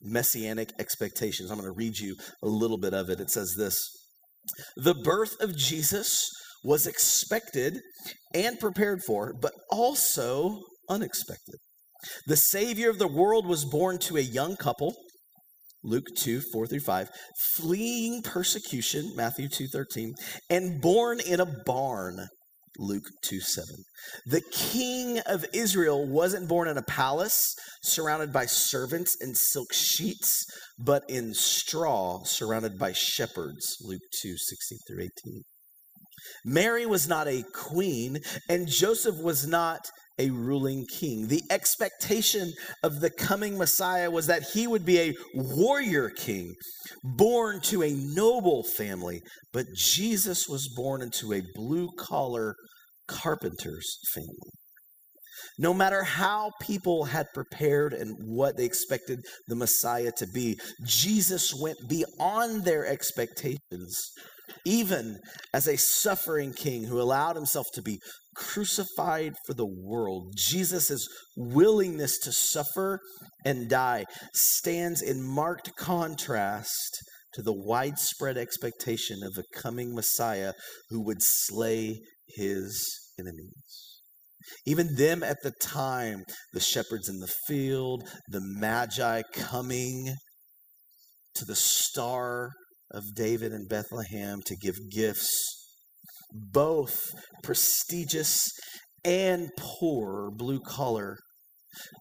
Messianic 0.00 0.70
Expectations. 0.78 1.50
I'm 1.50 1.58
going 1.58 1.68
to 1.68 1.76
read 1.76 1.98
you 1.98 2.14
a 2.42 2.46
little 2.46 2.78
bit 2.78 2.94
of 2.94 3.10
it. 3.10 3.20
It 3.20 3.30
says 3.30 3.54
this 3.58 3.76
The 4.76 4.94
birth 4.94 5.34
of 5.40 5.56
Jesus 5.56 6.24
was 6.62 6.86
expected 6.86 7.80
and 8.32 8.60
prepared 8.60 9.00
for, 9.04 9.34
but 9.40 9.52
also 9.70 10.60
unexpected. 10.88 11.56
The 12.26 12.36
Savior 12.36 12.90
of 12.90 12.98
the 12.98 13.08
world 13.08 13.46
was 13.46 13.64
born 13.64 13.98
to 14.00 14.16
a 14.16 14.20
young 14.20 14.56
couple, 14.56 14.94
Luke 15.82 16.06
2, 16.16 16.40
4 16.52 16.66
through 16.66 16.80
5, 16.80 17.10
fleeing 17.54 18.22
persecution, 18.22 19.12
Matthew 19.14 19.48
2, 19.48 19.68
13, 19.68 20.14
and 20.50 20.80
born 20.80 21.20
in 21.20 21.40
a 21.40 21.46
barn, 21.64 22.28
Luke 22.78 23.08
2, 23.22 23.40
7. 23.40 23.76
The 24.26 24.42
king 24.52 25.20
of 25.20 25.46
Israel 25.52 26.06
wasn't 26.06 26.48
born 26.48 26.68
in 26.68 26.76
a 26.76 26.82
palace 26.82 27.54
surrounded 27.82 28.32
by 28.32 28.46
servants 28.46 29.16
and 29.20 29.36
silk 29.36 29.72
sheets, 29.72 30.44
but 30.78 31.04
in 31.08 31.34
straw 31.34 32.24
surrounded 32.24 32.78
by 32.78 32.92
shepherds, 32.92 33.76
Luke 33.80 34.02
2, 34.22 34.36
16 34.36 34.78
through 34.86 35.04
18. 35.24 35.42
Mary 36.44 36.86
was 36.86 37.08
not 37.08 37.28
a 37.28 37.44
queen, 37.54 38.18
and 38.48 38.68
Joseph 38.68 39.16
was 39.16 39.46
not 39.46 39.88
a 40.18 40.30
ruling 40.30 40.86
king. 40.86 41.28
The 41.28 41.42
expectation 41.50 42.52
of 42.82 43.00
the 43.00 43.10
coming 43.10 43.58
Messiah 43.58 44.10
was 44.10 44.26
that 44.26 44.44
he 44.54 44.66
would 44.66 44.84
be 44.84 44.98
a 44.98 45.14
warrior 45.34 46.10
king, 46.10 46.54
born 47.02 47.60
to 47.62 47.82
a 47.82 47.90
noble 47.92 48.62
family, 48.62 49.20
but 49.52 49.66
Jesus 49.74 50.48
was 50.48 50.72
born 50.74 51.02
into 51.02 51.32
a 51.32 51.42
blue 51.54 51.90
collar 51.98 52.54
carpenter's 53.06 53.98
family. 54.14 54.50
No 55.58 55.72
matter 55.72 56.02
how 56.02 56.52
people 56.60 57.04
had 57.04 57.26
prepared 57.32 57.92
and 57.92 58.14
what 58.26 58.56
they 58.56 58.64
expected 58.64 59.20
the 59.48 59.56
Messiah 59.56 60.12
to 60.18 60.26
be, 60.26 60.58
Jesus 60.84 61.54
went 61.54 61.78
beyond 61.88 62.64
their 62.64 62.86
expectations 62.86 64.10
even 64.64 65.18
as 65.52 65.66
a 65.66 65.76
suffering 65.76 66.52
king 66.52 66.84
who 66.84 67.00
allowed 67.00 67.36
himself 67.36 67.66
to 67.74 67.82
be 67.82 67.98
crucified 68.34 69.34
for 69.46 69.54
the 69.54 69.66
world. 69.66 70.34
Jesus' 70.36 71.08
willingness 71.36 72.18
to 72.18 72.32
suffer 72.32 73.00
and 73.44 73.68
die 73.68 74.04
stands 74.34 75.02
in 75.02 75.22
marked 75.22 75.74
contrast 75.76 76.98
to 77.34 77.42
the 77.42 77.54
widespread 77.54 78.36
expectation 78.36 79.22
of 79.22 79.36
a 79.36 79.58
coming 79.58 79.94
Messiah 79.94 80.52
who 80.90 81.04
would 81.04 81.20
slay 81.20 82.00
his 82.28 82.84
enemies. 83.18 84.00
Even 84.64 84.94
them 84.94 85.22
at 85.22 85.38
the 85.42 85.52
time, 85.60 86.24
the 86.52 86.60
shepherds 86.60 87.08
in 87.08 87.18
the 87.18 87.32
field, 87.46 88.08
the 88.28 88.40
magi 88.40 89.22
coming 89.32 90.14
to 91.34 91.44
the 91.44 91.56
star 91.56 92.50
of 92.90 93.14
David 93.14 93.52
and 93.52 93.68
Bethlehem 93.68 94.40
to 94.46 94.56
give 94.56 94.76
gifts, 94.90 95.30
both 96.32 97.10
prestigious 97.42 98.50
and 99.04 99.50
poor, 99.58 100.30
blue 100.30 100.60
collar, 100.60 101.16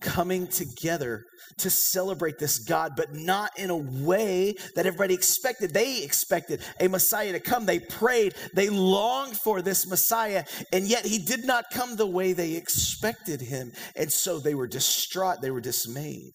coming 0.01 0.47
together 0.47 1.23
to 1.59 1.69
celebrate 1.69 2.37
this 2.39 2.59
God, 2.59 2.93
but 2.95 3.13
not 3.13 3.51
in 3.57 3.69
a 3.69 3.77
way 3.77 4.53
that 4.75 4.85
everybody 4.85 5.13
expected. 5.13 5.73
They 5.73 6.03
expected 6.03 6.61
a 6.79 6.87
Messiah 6.87 7.33
to 7.33 7.39
come. 7.39 7.65
They 7.65 7.79
prayed, 7.79 8.35
they 8.55 8.69
longed 8.69 9.37
for 9.37 9.61
this 9.61 9.87
Messiah, 9.87 10.45
and 10.71 10.87
yet 10.87 11.05
he 11.05 11.19
did 11.19 11.45
not 11.45 11.65
come 11.71 11.95
the 11.95 12.07
way 12.07 12.33
they 12.33 12.53
expected 12.53 13.41
him. 13.41 13.71
And 13.95 14.11
so 14.11 14.39
they 14.39 14.55
were 14.55 14.67
distraught, 14.67 15.41
they 15.41 15.51
were 15.51 15.61
dismayed. 15.61 16.31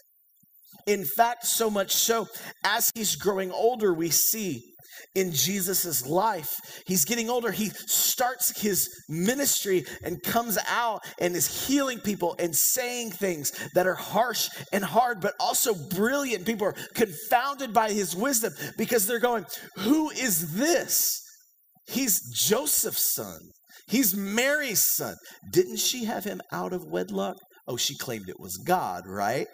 In 0.90 1.04
fact, 1.04 1.47
so 1.47 1.70
much 1.70 1.92
so, 1.92 2.26
as 2.64 2.90
he's 2.97 3.14
growing 3.14 3.52
older, 3.52 3.94
we 3.94 4.11
see 4.11 4.61
in 5.14 5.30
Jesus's 5.30 6.04
life, 6.04 6.50
he's 6.85 7.04
getting 7.04 7.30
older. 7.30 7.52
He 7.52 7.68
starts 7.68 8.61
his 8.61 8.88
ministry 9.09 9.85
and 10.02 10.20
comes 10.20 10.59
out 10.68 11.02
and 11.20 11.37
is 11.37 11.68
healing 11.68 12.00
people 12.00 12.35
and 12.40 12.56
saying 12.56 13.12
things 13.12 13.52
that 13.76 13.87
are 13.87 13.94
harsh 13.94 14.49
and 14.73 14.82
hard, 14.82 15.20
but 15.20 15.35
also 15.38 15.75
brilliant. 15.75 16.44
People 16.44 16.66
are 16.66 16.76
confounded 16.97 17.73
by 17.73 17.92
his 17.92 18.16
wisdom 18.16 18.52
because 18.76 19.06
they're 19.06 19.20
going, 19.20 19.47
Who 19.76 20.11
is 20.11 20.54
this? 20.54 21.23
He's 21.87 22.20
Joseph's 22.49 23.14
son. 23.14 23.38
He's 23.87 24.16
Mary's 24.16 24.85
son. 24.97 25.14
Didn't 25.52 25.78
she 25.78 26.06
have 26.06 26.25
him 26.25 26.40
out 26.50 26.73
of 26.73 26.85
wedlock? 26.85 27.37
Oh, 27.68 27.76
she 27.76 27.97
claimed 27.97 28.28
it 28.28 28.40
was 28.40 28.56
God, 28.56 29.04
right? 29.06 29.47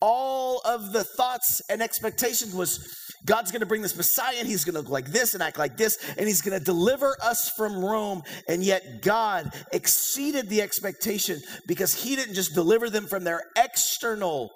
All 0.00 0.60
of 0.64 0.92
the 0.92 1.04
thoughts 1.04 1.60
and 1.68 1.82
expectations 1.82 2.54
was 2.54 2.96
God's 3.26 3.50
going 3.50 3.60
to 3.60 3.66
bring 3.66 3.82
this 3.82 3.96
Messiah 3.96 4.36
and 4.38 4.48
he's 4.48 4.64
going 4.64 4.74
to 4.74 4.80
look 4.80 4.90
like 4.90 5.10
this 5.12 5.34
and 5.34 5.42
act 5.42 5.58
like 5.58 5.76
this 5.76 5.98
and 6.16 6.26
he's 6.26 6.40
going 6.40 6.58
to 6.58 6.64
deliver 6.64 7.16
us 7.22 7.50
from 7.50 7.84
Rome. 7.84 8.22
And 8.48 8.64
yet 8.64 9.02
God 9.02 9.52
exceeded 9.72 10.48
the 10.48 10.62
expectation 10.62 11.40
because 11.66 12.02
he 12.02 12.16
didn't 12.16 12.34
just 12.34 12.54
deliver 12.54 12.88
them 12.88 13.06
from 13.06 13.24
their 13.24 13.42
external 13.56 14.50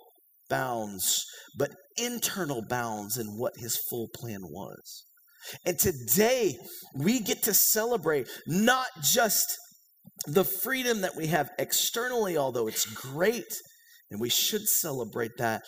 bounds, 0.48 1.24
but 1.58 1.70
internal 1.96 2.62
bounds 2.68 3.18
in 3.18 3.26
what 3.38 3.52
his 3.56 3.78
full 3.90 4.08
plan 4.14 4.40
was. 4.42 5.04
And 5.66 5.78
today 5.78 6.56
we 6.96 7.20
get 7.20 7.42
to 7.42 7.52
celebrate 7.54 8.28
not 8.46 8.86
just 9.02 9.58
the 10.26 10.44
freedom 10.44 11.02
that 11.02 11.16
we 11.16 11.26
have 11.26 11.50
externally, 11.58 12.38
although 12.38 12.66
it's 12.66 12.86
great 12.86 13.52
and 14.10 14.20
we 14.20 14.28
should 14.28 14.62
celebrate 14.62 15.32
that. 15.38 15.62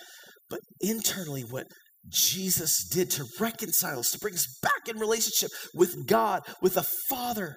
But 0.48 0.60
internally, 0.80 1.42
what 1.42 1.66
Jesus 2.08 2.88
did 2.88 3.10
to 3.12 3.24
reconcile 3.40 3.98
us, 3.98 4.12
to 4.12 4.18
bring 4.18 4.34
us 4.34 4.58
back 4.62 4.88
in 4.88 4.98
relationship 4.98 5.50
with 5.74 6.06
God, 6.06 6.42
with 6.62 6.76
a 6.76 6.84
Father, 7.08 7.56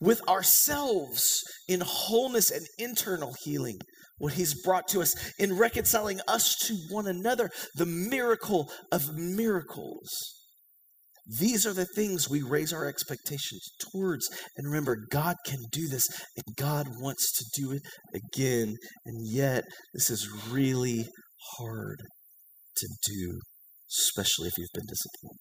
with 0.00 0.26
ourselves 0.28 1.42
in 1.68 1.80
wholeness 1.80 2.50
and 2.50 2.66
internal 2.78 3.34
healing. 3.44 3.78
What 4.18 4.34
he's 4.34 4.62
brought 4.62 4.86
to 4.88 5.00
us 5.00 5.14
in 5.38 5.56
reconciling 5.56 6.20
us 6.28 6.54
to 6.66 6.74
one 6.90 7.06
another, 7.06 7.48
the 7.76 7.86
miracle 7.86 8.70
of 8.92 9.16
miracles. 9.16 10.08
These 11.38 11.66
are 11.66 11.72
the 11.72 11.86
things 11.86 12.28
we 12.28 12.42
raise 12.42 12.72
our 12.72 12.86
expectations 12.86 13.70
towards. 13.92 14.28
And 14.56 14.66
remember, 14.66 14.96
God 15.10 15.36
can 15.46 15.60
do 15.70 15.86
this, 15.88 16.08
and 16.36 16.56
God 16.56 16.88
wants 17.00 17.32
to 17.38 17.60
do 17.60 17.70
it 17.72 17.82
again. 18.14 18.74
And 19.04 19.26
yet, 19.26 19.64
this 19.94 20.10
is 20.10 20.28
really 20.50 21.06
hard 21.58 21.98
to 22.76 22.88
do, 23.06 23.38
especially 23.88 24.48
if 24.48 24.54
you've 24.58 24.68
been 24.74 24.86
disappointed. 24.88 25.38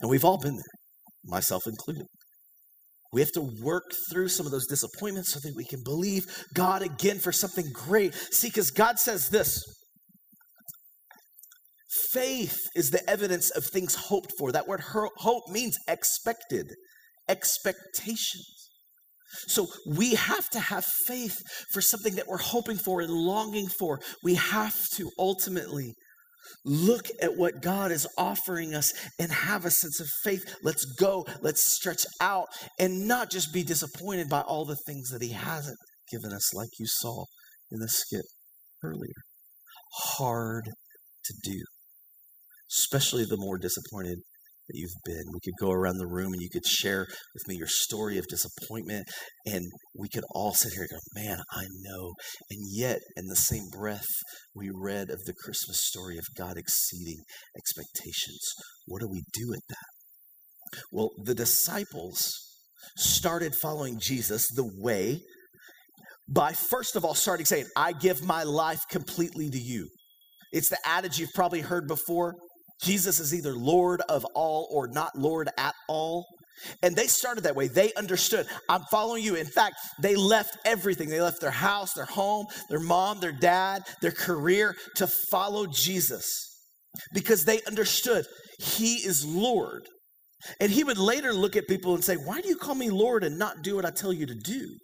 And 0.00 0.10
we've 0.10 0.24
all 0.24 0.38
been 0.38 0.56
there, 0.56 0.64
myself 1.24 1.66
included. 1.66 2.06
We 3.12 3.20
have 3.20 3.32
to 3.32 3.48
work 3.62 3.92
through 4.10 4.28
some 4.28 4.44
of 4.44 4.52
those 4.52 4.66
disappointments 4.66 5.32
so 5.32 5.40
that 5.40 5.54
we 5.54 5.64
can 5.64 5.82
believe 5.84 6.24
God 6.52 6.82
again 6.82 7.20
for 7.20 7.30
something 7.30 7.66
great. 7.72 8.12
See, 8.14 8.48
because 8.48 8.70
God 8.70 8.98
says 8.98 9.28
this 9.28 9.62
faith 12.14 12.58
is 12.74 12.90
the 12.90 13.08
evidence 13.10 13.50
of 13.50 13.64
things 13.64 13.94
hoped 13.94 14.32
for. 14.38 14.52
That 14.52 14.68
word 14.68 14.80
hope 14.80 15.48
means 15.50 15.76
expected, 15.88 16.72
expectations. 17.28 18.70
So 19.48 19.66
we 19.86 20.14
have 20.14 20.48
to 20.50 20.60
have 20.60 20.84
faith 21.06 21.36
for 21.72 21.80
something 21.80 22.14
that 22.14 22.28
we're 22.28 22.38
hoping 22.38 22.76
for 22.76 23.00
and 23.00 23.10
longing 23.12 23.68
for. 23.68 24.00
We 24.22 24.36
have 24.36 24.76
to 24.96 25.10
ultimately 25.18 25.94
look 26.64 27.06
at 27.20 27.36
what 27.36 27.62
God 27.62 27.90
is 27.90 28.06
offering 28.16 28.74
us 28.74 28.92
and 29.18 29.32
have 29.32 29.64
a 29.64 29.70
sense 29.70 30.00
of 30.00 30.08
faith. 30.22 30.42
Let's 30.62 30.84
go, 30.84 31.26
let's 31.40 31.74
stretch 31.74 32.04
out 32.20 32.46
and 32.78 33.08
not 33.08 33.30
just 33.30 33.52
be 33.52 33.62
disappointed 33.62 34.28
by 34.28 34.42
all 34.42 34.64
the 34.64 34.78
things 34.86 35.10
that 35.10 35.22
He 35.22 35.30
hasn't 35.30 35.78
given 36.10 36.32
us, 36.32 36.54
like 36.54 36.68
you 36.78 36.86
saw 36.86 37.24
in 37.70 37.80
the 37.80 37.88
skit 37.88 38.24
earlier. 38.82 39.22
Hard 40.16 40.70
to 41.24 41.34
do, 41.42 41.60
especially 42.70 43.24
the 43.24 43.36
more 43.36 43.58
disappointed 43.58 44.18
that 44.68 44.76
you've 44.76 44.90
been. 45.04 45.24
We 45.32 45.40
could 45.44 45.58
go 45.60 45.70
around 45.70 45.98
the 45.98 46.06
room 46.06 46.32
and 46.32 46.40
you 46.40 46.48
could 46.50 46.66
share 46.66 47.06
with 47.34 47.46
me 47.46 47.56
your 47.56 47.68
story 47.68 48.18
of 48.18 48.26
disappointment, 48.28 49.06
and 49.46 49.64
we 49.94 50.08
could 50.08 50.24
all 50.30 50.54
sit 50.54 50.72
here 50.72 50.82
and 50.82 50.90
go, 50.90 51.22
Man, 51.22 51.38
I 51.52 51.64
know. 51.82 52.14
And 52.50 52.60
yet, 52.72 53.00
in 53.16 53.26
the 53.26 53.36
same 53.36 53.68
breath, 53.70 54.08
we 54.54 54.70
read 54.72 55.10
of 55.10 55.20
the 55.26 55.34
Christmas 55.34 55.80
story 55.84 56.16
of 56.16 56.24
God 56.36 56.56
exceeding 56.56 57.22
expectations. 57.56 58.40
What 58.86 59.00
do 59.00 59.08
we 59.08 59.22
do 59.32 59.48
with 59.48 59.62
that? 59.68 60.80
Well, 60.90 61.10
the 61.22 61.34
disciples 61.34 62.32
started 62.96 63.54
following 63.60 63.98
Jesus 64.00 64.46
the 64.54 64.70
way 64.78 65.20
by 66.28 66.52
first 66.52 66.96
of 66.96 67.04
all 67.04 67.14
starting 67.14 67.46
saying, 67.46 67.66
I 67.76 67.92
give 67.92 68.24
my 68.24 68.44
life 68.44 68.80
completely 68.90 69.50
to 69.50 69.58
you. 69.58 69.88
It's 70.52 70.70
the 70.70 70.78
adage 70.86 71.18
you've 71.18 71.34
probably 71.34 71.60
heard 71.60 71.86
before 71.86 72.34
Jesus 72.84 73.18
is 73.18 73.34
either 73.34 73.54
Lord 73.54 74.02
of 74.08 74.24
all 74.34 74.68
or 74.70 74.86
not 74.86 75.16
Lord 75.16 75.48
at 75.58 75.74
all. 75.88 76.26
And 76.82 76.94
they 76.94 77.06
started 77.06 77.44
that 77.44 77.56
way. 77.56 77.66
They 77.66 77.92
understood, 77.94 78.46
I'm 78.68 78.82
following 78.90 79.24
you. 79.24 79.34
In 79.34 79.46
fact, 79.46 79.76
they 80.00 80.14
left 80.14 80.56
everything. 80.64 81.08
They 81.08 81.20
left 81.20 81.40
their 81.40 81.50
house, 81.50 81.94
their 81.94 82.04
home, 82.04 82.46
their 82.68 82.80
mom, 82.80 83.20
their 83.20 83.32
dad, 83.32 83.82
their 84.00 84.12
career 84.12 84.76
to 84.96 85.08
follow 85.30 85.66
Jesus 85.66 86.24
because 87.12 87.44
they 87.44 87.60
understood 87.64 88.24
he 88.58 88.96
is 88.96 89.24
Lord. 89.26 89.82
And 90.60 90.70
he 90.70 90.84
would 90.84 90.98
later 90.98 91.32
look 91.32 91.56
at 91.56 91.66
people 91.66 91.94
and 91.94 92.04
say, 92.04 92.16
Why 92.16 92.40
do 92.40 92.48
you 92.48 92.56
call 92.56 92.74
me 92.74 92.90
Lord 92.90 93.24
and 93.24 93.38
not 93.38 93.62
do 93.62 93.76
what 93.76 93.86
I 93.86 93.90
tell 93.90 94.12
you 94.12 94.26
to 94.26 94.34
do? 94.34 94.76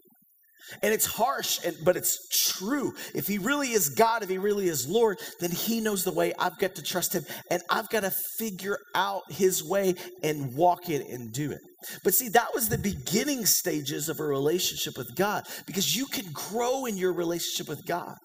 And 0.82 0.92
it's 0.92 1.06
harsh, 1.06 1.58
and, 1.64 1.76
but 1.84 1.96
it's 1.96 2.28
true. 2.52 2.92
If 3.14 3.26
he 3.26 3.38
really 3.38 3.72
is 3.72 3.88
God, 3.88 4.22
if 4.22 4.28
he 4.28 4.38
really 4.38 4.68
is 4.68 4.88
Lord, 4.88 5.18
then 5.40 5.50
he 5.50 5.80
knows 5.80 6.04
the 6.04 6.12
way. 6.12 6.32
I've 6.38 6.58
got 6.58 6.74
to 6.76 6.82
trust 6.82 7.14
him, 7.14 7.24
and 7.50 7.62
I've 7.70 7.88
got 7.88 8.00
to 8.00 8.12
figure 8.38 8.78
out 8.94 9.22
his 9.30 9.64
way 9.64 9.94
and 10.22 10.54
walk 10.54 10.88
it 10.88 11.08
and 11.08 11.32
do 11.32 11.50
it. 11.50 11.60
But 12.04 12.14
see, 12.14 12.28
that 12.30 12.54
was 12.54 12.68
the 12.68 12.78
beginning 12.78 13.46
stages 13.46 14.08
of 14.08 14.20
a 14.20 14.24
relationship 14.24 14.96
with 14.98 15.14
God 15.16 15.44
because 15.66 15.96
you 15.96 16.06
can 16.06 16.30
grow 16.32 16.84
in 16.86 16.96
your 16.96 17.12
relationship 17.12 17.68
with 17.68 17.86
God. 17.86 18.16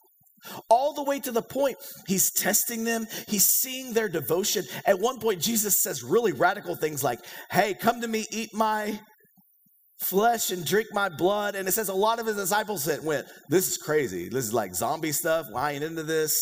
All 0.69 0.93
the 0.93 1.03
way 1.03 1.19
to 1.21 1.31
the 1.31 1.41
point 1.41 1.77
he's 2.07 2.31
testing 2.31 2.83
them, 2.83 3.07
he's 3.27 3.45
seeing 3.45 3.93
their 3.93 4.09
devotion. 4.09 4.63
At 4.85 4.99
one 4.99 5.19
point, 5.19 5.41
Jesus 5.41 5.81
says 5.81 6.03
really 6.03 6.33
radical 6.33 6.75
things 6.75 7.03
like, 7.03 7.19
Hey, 7.49 7.73
come 7.73 8.01
to 8.01 8.07
me, 8.07 8.25
eat 8.29 8.53
my 8.53 8.99
flesh 10.01 10.51
and 10.51 10.65
drink 10.65 10.89
my 10.91 11.09
blood. 11.09 11.55
And 11.55 11.67
it 11.67 11.71
says 11.71 11.89
a 11.89 11.93
lot 11.93 12.19
of 12.19 12.25
his 12.25 12.35
disciples 12.35 12.83
said, 12.83 13.03
went, 13.03 13.27
This 13.49 13.67
is 13.67 13.77
crazy. 13.77 14.29
This 14.29 14.45
is 14.45 14.53
like 14.53 14.75
zombie 14.75 15.11
stuff. 15.11 15.47
Why 15.49 15.71
ain't 15.71 15.83
into 15.83 16.03
this? 16.03 16.33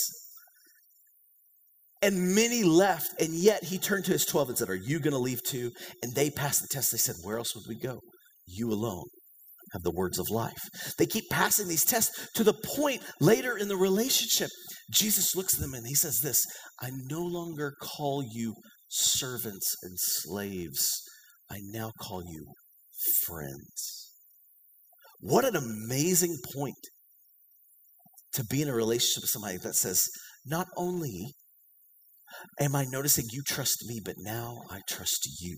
And 2.02 2.36
many 2.36 2.64
left, 2.64 3.22
and 3.22 3.34
yet 3.34 3.64
he 3.64 3.78
turned 3.78 4.04
to 4.06 4.12
his 4.12 4.26
12 4.26 4.50
and 4.50 4.58
said, 4.58 4.70
Are 4.70 4.76
you 4.76 5.00
going 5.00 5.14
to 5.14 5.20
leave 5.20 5.42
too? 5.44 5.72
And 6.02 6.14
they 6.14 6.30
passed 6.30 6.62
the 6.62 6.68
test. 6.70 6.92
They 6.92 6.98
said, 6.98 7.16
Where 7.24 7.38
else 7.38 7.56
would 7.56 7.66
we 7.68 7.80
go? 7.80 8.00
You 8.46 8.72
alone 8.72 9.06
have 9.72 9.84
the 9.84 9.92
words 9.92 10.20
of 10.20 10.30
life. 10.30 10.70
They 10.98 11.06
keep 11.06 11.30
passing 11.32 11.68
these 11.68 11.86
tests 11.86 12.30
to 12.36 12.44
the 12.44 12.54
point 12.54 13.02
later 13.20 13.58
in 13.58 13.68
the 13.68 13.78
relationship. 13.78 14.50
Jesus 14.92 15.36
looks 15.36 15.56
at 15.56 15.62
them 15.62 15.74
and 15.74 15.88
he 15.88 15.96
says, 15.96 16.20
This 16.20 16.44
I 16.82 16.90
no 17.10 17.22
longer 17.22 17.74
call 17.82 18.24
you 18.24 18.54
servants 18.90 19.74
and 19.82 19.94
slaves. 19.98 21.02
I 21.50 21.60
now 21.62 21.92
call 22.02 22.24
you 22.26 22.46
friends. 23.26 24.12
What 25.20 25.46
an 25.46 25.56
amazing 25.56 26.38
point 26.54 26.76
to 28.34 28.44
be 28.44 28.62
in 28.62 28.70
a 28.70 28.74
relationship 28.74 29.24
with 29.24 29.30
somebody 29.30 29.58
that 29.58 29.76
says, 29.76 30.04
not 30.46 30.68
only 30.76 31.34
am 32.60 32.76
I 32.76 32.86
noticing 32.86 33.26
you 33.32 33.42
trust 33.46 33.86
me, 33.88 34.02
but 34.04 34.16
now 34.18 34.64
I 34.70 34.82
trust 34.90 35.28
you. 35.40 35.58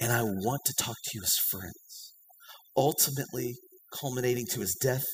And 0.00 0.10
I 0.12 0.22
want 0.22 0.62
to 0.64 0.74
talk 0.82 0.96
to 1.04 1.10
you 1.14 1.22
as 1.22 1.34
friends. 1.50 2.14
Ultimately, 2.76 3.54
culminating 4.00 4.46
to 4.52 4.60
his 4.60 4.76
death 4.80 5.04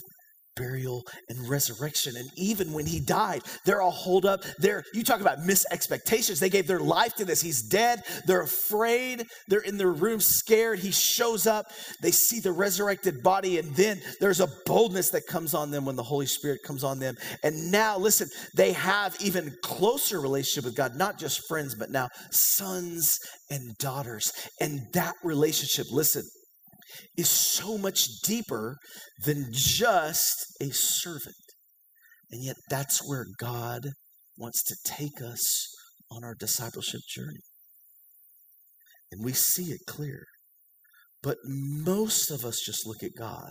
burial, 0.57 1.05
and 1.29 1.49
resurrection. 1.49 2.17
And 2.17 2.29
even 2.37 2.73
when 2.73 2.87
he 2.87 2.99
died, 2.99 3.43
they're 3.65 3.83
all 3.83 3.91
holed 3.91 4.27
up. 4.27 4.43
They're, 4.59 4.83
you 4.93 5.05
talk 5.05 5.21
about 5.21 5.41
misexpectations. 5.41 6.41
They 6.41 6.49
gave 6.49 6.67
their 6.67 6.81
life 6.81 7.15
to 7.17 7.25
this. 7.25 7.41
He's 7.41 7.63
dead. 7.63 8.03
They're 8.27 8.43
afraid. 8.43 9.27
They're 9.49 9.61
in 9.61 9.77
their 9.77 9.93
room 9.93 10.21
scared. 10.21 10.79
He 10.81 10.91
shows 10.91 11.47
up. 11.47 11.67
They 12.03 12.11
see 12.11 12.41
the 12.41 12.53
resurrected 12.53 13.23
body. 13.23 13.59
And 13.59 13.75
then 13.77 14.01
there's 14.21 14.41
a 14.41 14.49
boldness 14.65 15.11
that 15.11 15.27
comes 15.27 15.55
on 15.55 15.71
them 15.71 15.85
when 15.85 15.97
the 15.97 16.03
Holy 16.03 16.27
Spirit 16.27 16.61
comes 16.65 16.83
on 16.83 16.99
them. 16.99 17.17
And 17.43 17.71
now, 17.71 17.99
listen, 17.99 18.29
they 18.55 18.73
have 18.73 19.17
even 19.21 19.55
closer 19.63 20.21
relationship 20.21 20.65
with 20.65 20.77
God, 20.77 20.97
not 20.97 21.19
just 21.19 21.47
friends, 21.47 21.75
but 21.75 21.91
now 21.91 22.09
sons 22.31 23.19
and 23.51 23.77
daughters. 23.79 24.33
And 24.61 24.81
that 24.95 25.15
relationship, 25.23 25.87
listen, 25.93 26.25
is 27.17 27.31
so 27.31 27.79
much 27.79 28.07
deeper 28.25 28.77
than 29.25 29.47
just 29.53 30.47
a 30.61 30.71
servant. 30.71 31.35
And 32.31 32.45
yet, 32.45 32.57
that's 32.69 33.07
where 33.07 33.27
God 33.39 33.91
wants 34.37 34.63
to 34.65 34.77
take 34.85 35.23
us 35.23 35.69
on 36.11 36.25
our 36.25 36.35
discipleship 36.35 37.01
journey. 37.09 37.43
And 39.11 39.25
we 39.25 39.33
see 39.33 39.71
it 39.73 39.81
clear. 39.87 40.25
But 41.23 41.39
most 41.45 42.31
of 42.31 42.45
us 42.45 42.61
just 42.65 42.87
look 42.87 43.03
at 43.03 43.11
God 43.19 43.51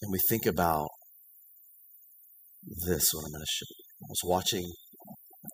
and 0.00 0.12
we 0.12 0.18
think 0.28 0.46
about 0.46 0.88
this, 2.62 3.08
what 3.12 3.24
I'm 3.26 3.32
going 3.32 3.40
to 3.40 3.46
show 3.46 3.66
you. 3.68 3.84
I 4.00 4.08
was 4.08 4.20
watching 4.24 4.70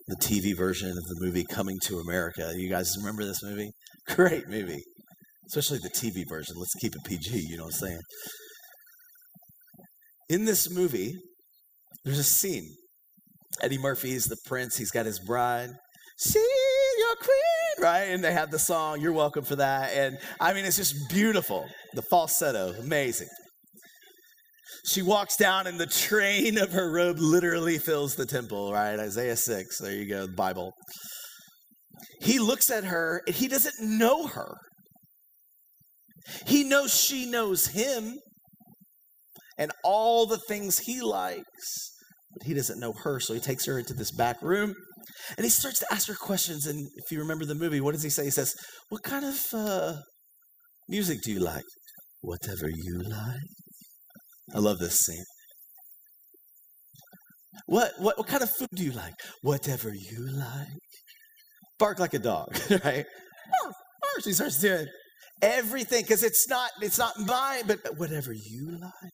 the 0.07 0.17
TV 0.17 0.55
version 0.55 0.89
of 0.89 1.03
the 1.05 1.17
movie 1.19 1.45
Coming 1.49 1.77
to 1.85 1.97
America. 1.97 2.53
You 2.55 2.69
guys 2.69 2.93
remember 2.97 3.25
this 3.25 3.43
movie? 3.43 3.71
Great 4.07 4.47
movie 4.47 4.83
especially 5.47 5.79
the 5.79 5.89
TV 5.89 6.23
version. 6.27 6.55
Let's 6.57 6.75
keep 6.79 6.95
it 6.95 7.03
PG, 7.05 7.47
you 7.49 7.57
know 7.57 7.65
what 7.65 7.73
I'm 7.75 7.87
saying? 7.87 8.01
In 10.29 10.45
this 10.45 10.69
movie, 10.69 11.13
there's 12.03 12.19
a 12.19 12.23
scene. 12.23 12.67
Eddie 13.61 13.77
Murphy 13.77 14.11
is 14.11 14.25
the 14.25 14.37
prince, 14.45 14.77
he's 14.77 14.91
got 14.91 15.05
his 15.05 15.19
bride. 15.19 15.69
See 16.17 16.39
your 16.97 17.15
queen, 17.17 17.83
right? 17.83 18.03
And 18.05 18.23
they 18.23 18.31
have 18.31 18.51
the 18.51 18.59
song, 18.59 19.01
You're 19.01 19.13
Welcome 19.13 19.43
for 19.43 19.57
that. 19.57 19.91
And 19.93 20.17
I 20.39 20.53
mean, 20.53 20.65
it's 20.65 20.77
just 20.77 20.95
beautiful. 21.09 21.67
The 21.93 22.01
falsetto, 22.01 22.73
amazing. 22.79 23.27
She 24.87 25.01
walks 25.01 25.35
down, 25.35 25.67
and 25.67 25.79
the 25.79 25.87
train 25.87 26.57
of 26.59 26.71
her 26.73 26.91
robe 26.91 27.17
literally 27.19 27.79
fills 27.79 28.15
the 28.15 28.25
temple, 28.25 28.71
right? 28.71 28.99
Isaiah 28.99 29.35
6, 29.35 29.79
there 29.79 29.93
you 29.93 30.07
go, 30.07 30.27
the 30.27 30.33
Bible. 30.33 30.73
He 32.21 32.39
looks 32.39 32.69
at 32.69 32.83
her, 32.83 33.21
and 33.25 33.35
he 33.35 33.47
doesn't 33.47 33.75
know 33.79 34.27
her. 34.27 34.55
He 36.45 36.63
knows 36.63 36.93
she 36.93 37.29
knows 37.29 37.67
him 37.67 38.17
and 39.57 39.71
all 39.83 40.25
the 40.25 40.37
things 40.37 40.79
he 40.79 41.01
likes, 41.01 41.91
but 42.33 42.47
he 42.47 42.53
doesn't 42.53 42.79
know 42.79 42.93
her. 43.03 43.19
So 43.19 43.33
he 43.33 43.39
takes 43.39 43.65
her 43.65 43.79
into 43.79 43.93
this 43.93 44.11
back 44.11 44.41
room 44.41 44.73
and 45.37 45.43
he 45.43 45.49
starts 45.49 45.79
to 45.79 45.87
ask 45.91 46.07
her 46.07 46.15
questions. 46.15 46.65
And 46.65 46.87
if 46.95 47.11
you 47.11 47.19
remember 47.19 47.45
the 47.45 47.55
movie, 47.55 47.81
what 47.81 47.93
does 47.93 48.03
he 48.03 48.09
say? 48.09 48.25
He 48.25 48.31
says, 48.31 48.53
What 48.89 49.03
kind 49.03 49.25
of 49.25 49.39
uh, 49.53 49.93
music 50.89 51.19
do 51.23 51.31
you 51.31 51.39
like? 51.39 51.63
Whatever 52.21 52.69
you 52.69 53.01
like. 53.03 53.39
I 54.53 54.59
love 54.59 54.79
this 54.79 54.97
scene. 54.97 55.23
What, 57.67 57.93
what, 57.97 58.17
what 58.17 58.27
kind 58.27 58.43
of 58.43 58.51
food 58.51 58.69
do 58.75 58.83
you 58.83 58.91
like? 58.91 59.13
Whatever 59.41 59.91
you 59.93 60.27
like. 60.33 60.67
Bark 61.79 61.99
like 61.99 62.13
a 62.13 62.19
dog, 62.19 62.47
right? 62.83 63.05
She 64.23 64.33
starts 64.33 64.59
doing 64.59 64.87
everything 65.41 66.01
because 66.01 66.23
it's 66.23 66.47
not 66.49 66.71
it's 66.81 66.97
not 66.97 67.13
mine 67.19 67.63
but 67.67 67.79
whatever 67.97 68.31
you 68.33 68.77
like 68.81 69.11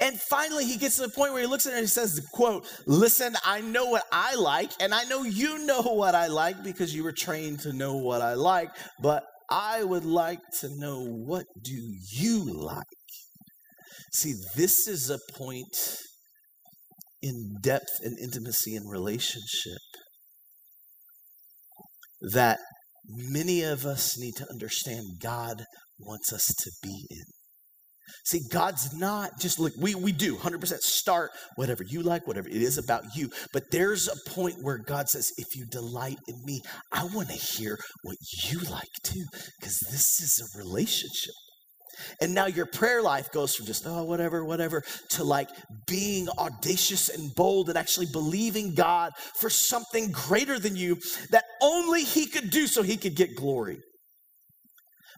And 0.00 0.18
finally, 0.20 0.64
he 0.64 0.78
gets 0.78 0.96
to 0.96 1.02
the 1.02 1.10
point 1.10 1.32
where 1.32 1.42
he 1.42 1.46
looks 1.46 1.66
at 1.66 1.72
her 1.72 1.78
and 1.78 1.84
he 1.84 1.88
says, 1.88 2.26
quote, 2.32 2.66
listen, 2.86 3.36
I 3.44 3.60
know 3.60 3.86
what 3.86 4.04
I 4.10 4.34
like, 4.34 4.70
and 4.80 4.94
I 4.94 5.04
know 5.04 5.22
you 5.22 5.66
know 5.66 5.82
what 5.82 6.14
I 6.14 6.28
like 6.28 6.62
because 6.62 6.94
you 6.94 7.04
were 7.04 7.12
trained 7.12 7.60
to 7.60 7.72
know 7.72 7.96
what 7.96 8.22
I 8.22 8.34
like, 8.34 8.70
but 9.02 9.24
I 9.50 9.84
would 9.84 10.04
like 10.04 10.40
to 10.60 10.68
know 10.78 11.04
what 11.04 11.44
do 11.62 11.76
you 12.12 12.44
like? 12.44 12.84
See, 14.12 14.34
this 14.56 14.88
is 14.88 15.10
a 15.10 15.18
point 15.36 15.76
in 17.22 17.56
depth 17.60 18.00
and 18.02 18.18
intimacy 18.18 18.76
and 18.76 18.90
relationship 18.90 19.82
that 22.32 22.58
many 23.08 23.62
of 23.62 23.84
us 23.84 24.18
need 24.18 24.34
to 24.36 24.50
understand 24.50 25.20
God 25.20 25.64
wants 25.98 26.32
us 26.32 26.46
to 26.58 26.70
be 26.82 27.06
in. 27.10 27.24
See, 28.24 28.40
God's 28.50 28.96
not 28.96 29.40
just 29.40 29.58
look, 29.58 29.72
we, 29.78 29.94
we 29.94 30.12
do 30.12 30.36
100% 30.36 30.78
start 30.78 31.30
whatever 31.56 31.82
you 31.84 32.02
like, 32.02 32.26
whatever 32.26 32.48
it 32.48 32.62
is 32.62 32.78
about 32.78 33.16
you. 33.16 33.30
But 33.52 33.64
there's 33.70 34.08
a 34.08 34.30
point 34.30 34.56
where 34.62 34.78
God 34.78 35.08
says, 35.08 35.32
if 35.36 35.56
you 35.56 35.66
delight 35.66 36.18
in 36.28 36.36
me, 36.44 36.60
I 36.92 37.04
want 37.04 37.28
to 37.28 37.34
hear 37.34 37.78
what 38.02 38.16
you 38.44 38.60
like 38.60 38.88
too, 39.02 39.24
because 39.60 39.78
this 39.90 40.20
is 40.20 40.40
a 40.40 40.58
relationship. 40.58 41.34
And 42.20 42.34
now 42.34 42.46
your 42.46 42.66
prayer 42.66 43.02
life 43.02 43.30
goes 43.32 43.54
from 43.54 43.66
just, 43.66 43.84
oh, 43.86 44.04
whatever, 44.04 44.44
whatever, 44.44 44.82
to 45.10 45.24
like 45.24 45.50
being 45.86 46.28
audacious 46.38 47.08
and 47.08 47.34
bold 47.34 47.68
and 47.68 47.78
actually 47.78 48.06
believing 48.12 48.74
God 48.74 49.12
for 49.40 49.50
something 49.50 50.10
greater 50.10 50.58
than 50.58 50.76
you 50.76 50.98
that 51.30 51.44
only 51.62 52.04
He 52.04 52.26
could 52.26 52.50
do 52.50 52.66
so 52.66 52.82
He 52.82 52.96
could 52.96 53.16
get 53.16 53.36
glory. 53.36 53.78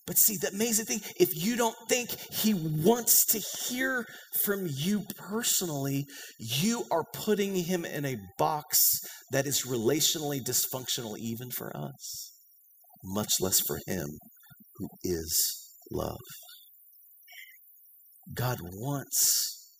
But 0.09 0.17
see, 0.17 0.38
the 0.41 0.49
amazing 0.49 0.87
thing, 0.87 1.01
if 1.21 1.37
you 1.37 1.55
don't 1.55 1.77
think 1.87 2.09
he 2.33 2.55
wants 2.55 3.27
to 3.27 3.38
hear 3.38 4.07
from 4.43 4.67
you 4.67 5.03
personally, 5.19 6.07
you 6.38 6.85
are 6.91 7.05
putting 7.12 7.55
him 7.55 7.85
in 7.85 8.07
a 8.07 8.17
box 8.38 9.01
that 9.33 9.47
is 9.47 9.67
relationally 9.67 10.41
dysfunctional, 10.41 11.19
even 11.19 11.51
for 11.51 11.77
us, 11.77 12.33
much 13.05 13.33
less 13.38 13.61
for 13.61 13.81
him 13.87 14.07
who 14.77 14.88
is 15.05 15.69
love. 15.93 16.17
God 18.35 18.59
wants 18.62 19.71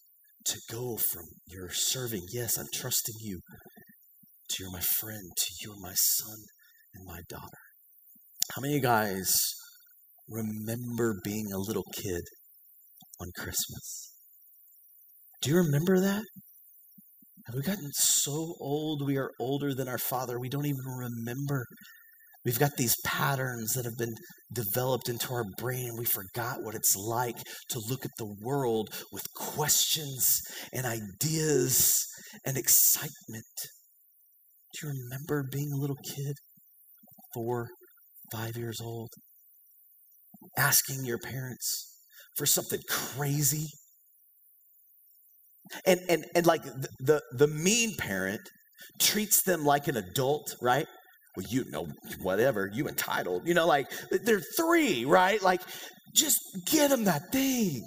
to 0.47 0.59
go 0.71 0.97
from 0.97 1.25
you're 1.47 1.71
serving, 1.71 2.23
yes, 2.33 2.59
I'm 2.59 2.69
trusting 2.73 3.17
you, 3.21 3.41
to 4.51 4.57
you're 4.61 4.73
my 4.73 4.81
friend, 4.81 5.31
to 5.37 5.47
you're 5.61 5.81
my 5.81 5.95
son 5.95 6.39
and 6.95 7.05
my 7.07 7.21
daughter. 7.29 7.59
How 8.55 8.63
many 8.63 8.81
guys 8.81 9.31
remember 10.29 11.21
being 11.25 11.53
a 11.53 11.59
little 11.59 11.85
kid 11.95 12.23
on 13.21 13.31
Christmas. 13.37 14.13
Do 15.43 15.51
you 15.51 15.57
remember 15.57 16.01
that? 16.01 16.25
Have 17.47 17.55
we 17.55 17.63
gotten 17.63 17.91
so 17.93 18.55
old 18.61 19.07
we 19.07 19.17
are 19.17 19.31
older 19.41 19.75
than 19.75 19.89
our 19.89 19.99
father? 19.99 20.39
We 20.39 20.49
don't 20.49 20.67
even 20.67 20.85
remember. 20.85 21.67
We've 22.49 22.59
got 22.59 22.79
these 22.79 22.97
patterns 23.05 23.75
that 23.75 23.85
have 23.85 23.99
been 23.99 24.15
developed 24.51 25.11
into 25.11 25.35
our 25.35 25.45
brain, 25.59 25.91
and 25.91 25.99
we 25.99 26.07
forgot 26.07 26.63
what 26.63 26.75
it's 26.75 26.97
like 26.97 27.37
to 27.69 27.79
look 27.91 28.07
at 28.07 28.11
the 28.17 28.35
world 28.43 28.89
with 29.13 29.23
questions 29.35 30.41
and 30.73 30.87
ideas 30.87 31.93
and 32.47 32.57
excitement. 32.57 33.45
Do 34.73 34.87
you 34.87 34.95
remember 34.95 35.47
being 35.53 35.73
a 35.75 35.77
little 35.77 35.99
kid, 36.17 36.37
four, 37.35 37.69
five 38.33 38.57
years 38.57 38.81
old? 38.81 39.11
asking 40.57 41.05
your 41.05 41.19
parents 41.19 41.99
for 42.37 42.47
something 42.47 42.81
crazy. 42.89 43.67
And 45.85 46.01
and 46.09 46.25
and 46.35 46.47
like 46.47 46.63
the, 46.63 46.89
the, 47.01 47.23
the 47.33 47.47
mean 47.47 47.97
parent 47.97 48.41
treats 49.01 49.43
them 49.43 49.65
like 49.65 49.89
an 49.89 49.97
adult, 49.97 50.55
right? 50.63 50.87
Well, 51.37 51.47
you 51.49 51.64
know, 51.71 51.88
whatever, 52.23 52.71
you 52.73 52.88
entitled. 52.88 53.47
You 53.47 53.55
know, 53.55 53.67
like 53.67 53.91
they're 54.11 54.41
three, 54.41 55.05
right? 55.05 55.41
Like, 55.43 55.62
just 56.14 56.41
get 56.67 56.91
them 56.91 57.05
that 57.05 57.31
thing. 57.33 57.85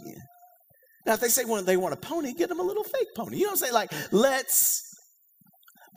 Now, 1.06 1.14
if 1.14 1.20
they 1.20 1.30
say 1.30 1.46
when 1.46 1.66
they 1.66 1.78
want 1.78 1.94
a 1.94 1.98
pony, 1.98 2.34
get 2.34 2.50
them 2.50 2.60
a 2.60 2.64
little 2.64 2.84
fake 2.84 3.10
pony. 3.16 3.38
You 3.38 3.44
know 3.44 3.50
what 3.50 3.54
I'm 3.54 3.58
saying? 3.58 3.74
Like, 3.74 3.92
let's 4.12 4.82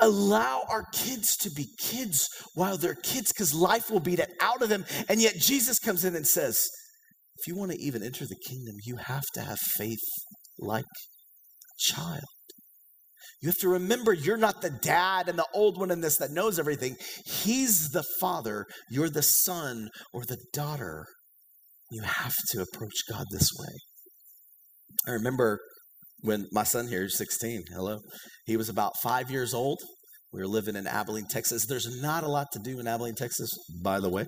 allow 0.00 0.62
our 0.68 0.84
kids 0.92 1.36
to 1.36 1.50
be 1.50 1.66
kids 1.78 2.26
while 2.54 2.76
they're 2.76 2.96
kids 2.96 3.32
because 3.32 3.54
life 3.54 3.90
will 3.90 4.00
beat 4.00 4.18
it 4.18 4.32
out 4.40 4.62
of 4.62 4.68
them. 4.68 4.84
And 5.08 5.20
yet 5.20 5.34
Jesus 5.36 5.78
comes 5.78 6.04
in 6.04 6.16
and 6.16 6.26
says, 6.26 6.66
if 7.36 7.46
you 7.46 7.56
want 7.56 7.72
to 7.72 7.78
even 7.78 8.02
enter 8.02 8.24
the 8.26 8.36
kingdom, 8.48 8.76
you 8.84 8.96
have 8.96 9.24
to 9.34 9.40
have 9.42 9.58
faith 9.76 10.02
like 10.58 10.84
a 10.84 11.92
child. 11.92 12.24
You 13.44 13.48
have 13.50 13.58
to 13.58 13.68
remember 13.68 14.14
you're 14.14 14.38
not 14.38 14.62
the 14.62 14.70
dad 14.70 15.28
and 15.28 15.38
the 15.38 15.46
old 15.52 15.78
one 15.78 15.90
in 15.90 16.00
this 16.00 16.16
that 16.16 16.30
knows 16.30 16.58
everything. 16.58 16.96
He's 17.26 17.90
the 17.90 18.02
father. 18.18 18.64
You're 18.88 19.10
the 19.10 19.20
son 19.20 19.90
or 20.14 20.24
the 20.24 20.38
daughter. 20.54 21.04
You 21.90 22.00
have 22.04 22.32
to 22.52 22.62
approach 22.62 22.94
God 23.06 23.26
this 23.30 23.50
way. 23.58 23.74
I 25.06 25.10
remember 25.10 25.60
when 26.22 26.46
my 26.52 26.64
son 26.64 26.88
here 26.88 27.04
is 27.04 27.18
16, 27.18 27.64
hello, 27.68 27.98
he 28.46 28.56
was 28.56 28.70
about 28.70 28.92
five 29.02 29.30
years 29.30 29.52
old. 29.52 29.78
We 30.32 30.40
were 30.40 30.48
living 30.48 30.74
in 30.74 30.86
Abilene, 30.86 31.26
Texas. 31.28 31.66
There's 31.66 32.00
not 32.00 32.24
a 32.24 32.28
lot 32.28 32.46
to 32.52 32.58
do 32.64 32.80
in 32.80 32.88
Abilene, 32.88 33.14
Texas, 33.14 33.50
by 33.82 34.00
the 34.00 34.08
way. 34.08 34.24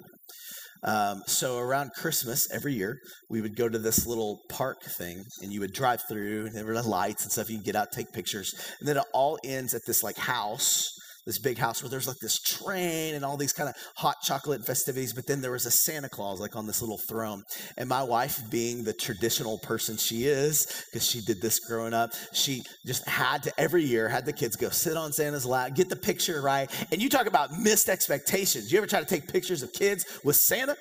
Um, 0.83 1.23
so 1.27 1.59
around 1.59 1.93
Christmas 1.95 2.51
every 2.53 2.75
year, 2.75 2.99
we 3.29 3.41
would 3.41 3.57
go 3.57 3.69
to 3.69 3.79
this 3.79 4.07
little 4.07 4.41
park 4.49 4.83
thing, 4.83 5.25
and 5.43 5.53
you 5.53 5.61
would 5.61 5.73
drive 5.73 6.03
through, 6.09 6.47
and 6.47 6.55
there 6.55 6.65
were 6.65 6.81
lights 6.83 7.25
and 7.25 7.33
stuff. 7.33 7.51
You 7.51 7.57
can 7.57 7.65
get 7.65 7.77
out, 7.77 7.93
take 7.93 8.13
pictures, 8.13 8.55
and 8.81 8.89
then 8.89 8.97
it 8.97 9.05
all 9.13 9.39
ends 9.45 9.75
at 9.75 9.83
this 9.87 10.03
like 10.03 10.17
house 10.17 10.93
this 11.27 11.39
big 11.39 11.59
house 11.59 11.83
where 11.83 11.91
there's 11.91 12.07
like 12.07 12.19
this 12.19 12.41
train 12.41 13.15
and 13.15 13.25
all 13.25 13.37
these 13.37 13.53
kind 13.53 13.69
of 13.69 13.75
hot 13.97 14.17
chocolate 14.23 14.65
festivities. 14.65 15.13
But 15.13 15.27
then 15.27 15.41
there 15.41 15.51
was 15.51 15.67
a 15.67 15.71
Santa 15.71 16.09
Claus 16.09 16.41
like 16.41 16.55
on 16.57 16.67
this 16.67 16.81
little 16.81 16.99
throne. 16.99 17.43
And 17.77 17.89
my 17.89 18.03
wife, 18.03 18.41
being 18.51 18.85
the 18.85 18.93
traditional 18.93 19.59
person 19.59 19.97
she 19.97 20.25
is, 20.25 20.85
because 20.87 21.07
she 21.07 21.21
did 21.21 21.43
this 21.43 21.59
growing 21.59 21.93
up, 21.93 22.11
she 22.33 22.63
just 22.87 23.07
had 23.09 23.43
to 23.43 23.61
every 23.61 23.85
year 23.85 24.09
had 24.09 24.25
the 24.25 24.33
kids 24.33 24.57
go 24.57 24.71
sit 24.71 24.97
on 24.97 25.13
Santa's 25.13 25.45
lap, 25.45 25.75
get 25.75 25.89
the 25.89 25.97
picture 25.97 26.41
right. 26.41 26.71
And 26.93 27.03
you 27.03 27.09
talk 27.09 27.27
about 27.27 27.59
missed 27.59 27.89
expectations. 27.89 28.71
You 28.71 28.79
ever 28.79 28.87
try 28.87 29.01
to 29.01 29.07
take 29.07 29.31
pictures 29.31 29.63
of 29.63 29.73
kids 29.73 30.21
with 30.25 30.37
Santa? 30.37 30.77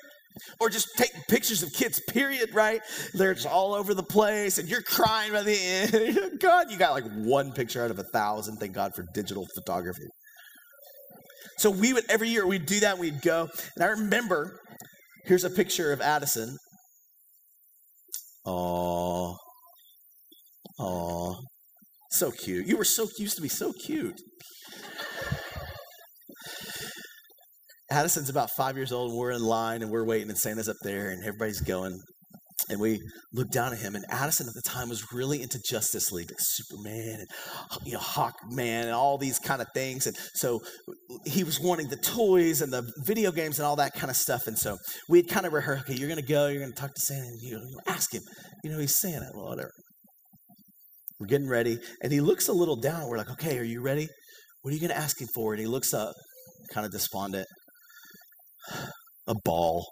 Or 0.60 0.68
just 0.68 0.98
take 0.98 1.12
pictures 1.28 1.62
of 1.62 1.72
kids, 1.72 1.98
period, 2.08 2.54
right? 2.54 2.82
They're 3.14 3.32
just 3.32 3.46
all 3.46 3.72
over 3.72 3.94
the 3.94 4.02
place 4.02 4.58
and 4.58 4.68
you're 4.68 4.82
crying 4.82 5.32
by 5.32 5.42
the 5.42 5.58
end. 5.58 6.38
God, 6.40 6.70
you 6.70 6.76
got 6.76 6.92
like 6.92 7.10
one 7.24 7.52
picture 7.52 7.82
out 7.82 7.90
of 7.90 7.98
a 7.98 8.02
thousand. 8.02 8.58
Thank 8.58 8.74
God 8.74 8.94
for 8.94 9.06
digital 9.14 9.46
photography. 9.54 10.08
So 11.58 11.70
we 11.70 11.92
would 11.92 12.04
every 12.08 12.28
year 12.28 12.46
we'd 12.46 12.66
do 12.66 12.80
that. 12.80 12.98
We'd 12.98 13.22
go, 13.22 13.48
and 13.76 13.84
I 13.84 13.88
remember. 13.88 14.60
Here's 15.24 15.42
a 15.42 15.50
picture 15.50 15.92
of 15.92 16.00
Addison. 16.00 16.56
Oh, 18.44 19.36
oh, 20.78 21.40
so 22.10 22.30
cute. 22.30 22.68
You 22.68 22.76
were 22.76 22.84
so 22.84 23.08
used 23.18 23.34
to 23.34 23.42
be 23.42 23.48
so 23.48 23.72
cute. 23.72 24.20
Addison's 27.90 28.30
about 28.30 28.50
five 28.56 28.76
years 28.76 28.92
old, 28.92 29.10
and 29.10 29.18
we're 29.18 29.32
in 29.32 29.42
line, 29.42 29.82
and 29.82 29.90
we're 29.90 30.04
waiting, 30.04 30.28
and 30.28 30.38
Santa's 30.38 30.68
up 30.68 30.76
there, 30.82 31.10
and 31.10 31.24
everybody's 31.24 31.60
going 31.60 31.98
and 32.68 32.80
we 32.80 33.00
looked 33.32 33.52
down 33.52 33.72
at 33.72 33.78
him 33.78 33.94
and 33.94 34.04
addison 34.08 34.48
at 34.48 34.54
the 34.54 34.62
time 34.62 34.88
was 34.88 35.12
really 35.12 35.42
into 35.42 35.58
justice 35.68 36.10
league 36.12 36.30
like 36.30 36.38
superman 36.40 37.18
and 37.20 37.28
you 37.84 37.92
know 37.92 37.98
hawkman 37.98 38.82
and 38.82 38.90
all 38.90 39.18
these 39.18 39.38
kind 39.38 39.60
of 39.60 39.68
things 39.74 40.06
and 40.06 40.16
so 40.34 40.60
he 41.24 41.44
was 41.44 41.60
wanting 41.60 41.88
the 41.88 41.96
toys 41.96 42.60
and 42.60 42.72
the 42.72 42.82
video 43.04 43.30
games 43.30 43.58
and 43.58 43.66
all 43.66 43.76
that 43.76 43.94
kind 43.94 44.10
of 44.10 44.16
stuff 44.16 44.46
and 44.46 44.58
so 44.58 44.76
we 45.08 45.18
had 45.18 45.28
kind 45.28 45.46
of 45.46 45.52
rehearsed 45.52 45.84
okay 45.84 45.98
you're 45.98 46.08
to 46.14 46.22
go 46.22 46.48
you're 46.48 46.64
to 46.64 46.72
talk 46.72 46.92
to 46.92 47.00
santa 47.00 47.26
and 47.26 47.40
you 47.42 47.52
know, 47.52 47.80
ask 47.86 48.12
him 48.12 48.22
you 48.64 48.70
know 48.70 48.78
he's 48.78 48.98
santa 48.98 49.30
well, 49.34 49.46
whatever. 49.46 49.70
We're 51.18 51.28
getting 51.28 51.48
ready 51.48 51.78
and 52.02 52.12
he 52.12 52.20
looks 52.20 52.48
a 52.48 52.52
little 52.52 52.76
down 52.76 53.08
we're 53.08 53.18
like 53.18 53.30
okay 53.30 53.58
are 53.58 53.64
you 53.64 53.80
ready? 53.80 54.08
What 54.62 54.72
are 54.72 54.74
you 54.74 54.80
to 54.90 54.96
ask 54.96 55.20
him 55.20 55.28
for? 55.32 55.52
And 55.52 55.60
he 55.60 55.66
looks 55.66 55.94
up 55.94 56.12
kind 56.74 56.84
of 56.84 56.92
despondent 56.92 57.46
a 59.28 59.34
ball 59.44 59.86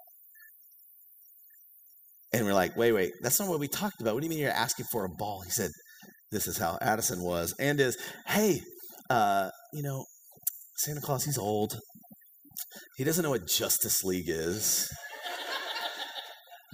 and 2.35 2.45
we're 2.45 2.53
like, 2.53 2.75
wait, 2.75 2.91
wait, 2.91 3.13
that's 3.21 3.39
not 3.39 3.47
what 3.47 3.61
we 3.61 3.69
talked 3.69 4.01
about. 4.01 4.13
What 4.13 4.19
do 4.19 4.25
you 4.25 4.29
mean 4.29 4.39
you're 4.39 4.51
asking 4.51 4.87
for 4.91 5.05
a 5.05 5.09
ball? 5.09 5.41
He 5.45 5.51
said, 5.51 5.71
this 6.31 6.47
is 6.47 6.57
how 6.57 6.77
Addison 6.81 7.21
was. 7.21 7.55
And 7.59 7.79
is, 7.79 7.97
hey, 8.27 8.59
uh, 9.09 9.49
you 9.71 9.81
know, 9.81 10.03
Santa 10.75 10.99
Claus, 10.99 11.23
he's 11.23 11.37
old. 11.37 11.79
He 12.97 13.05
doesn't 13.05 13.23
know 13.23 13.29
what 13.29 13.47
Justice 13.47 14.03
League 14.03 14.27
is. 14.27 14.89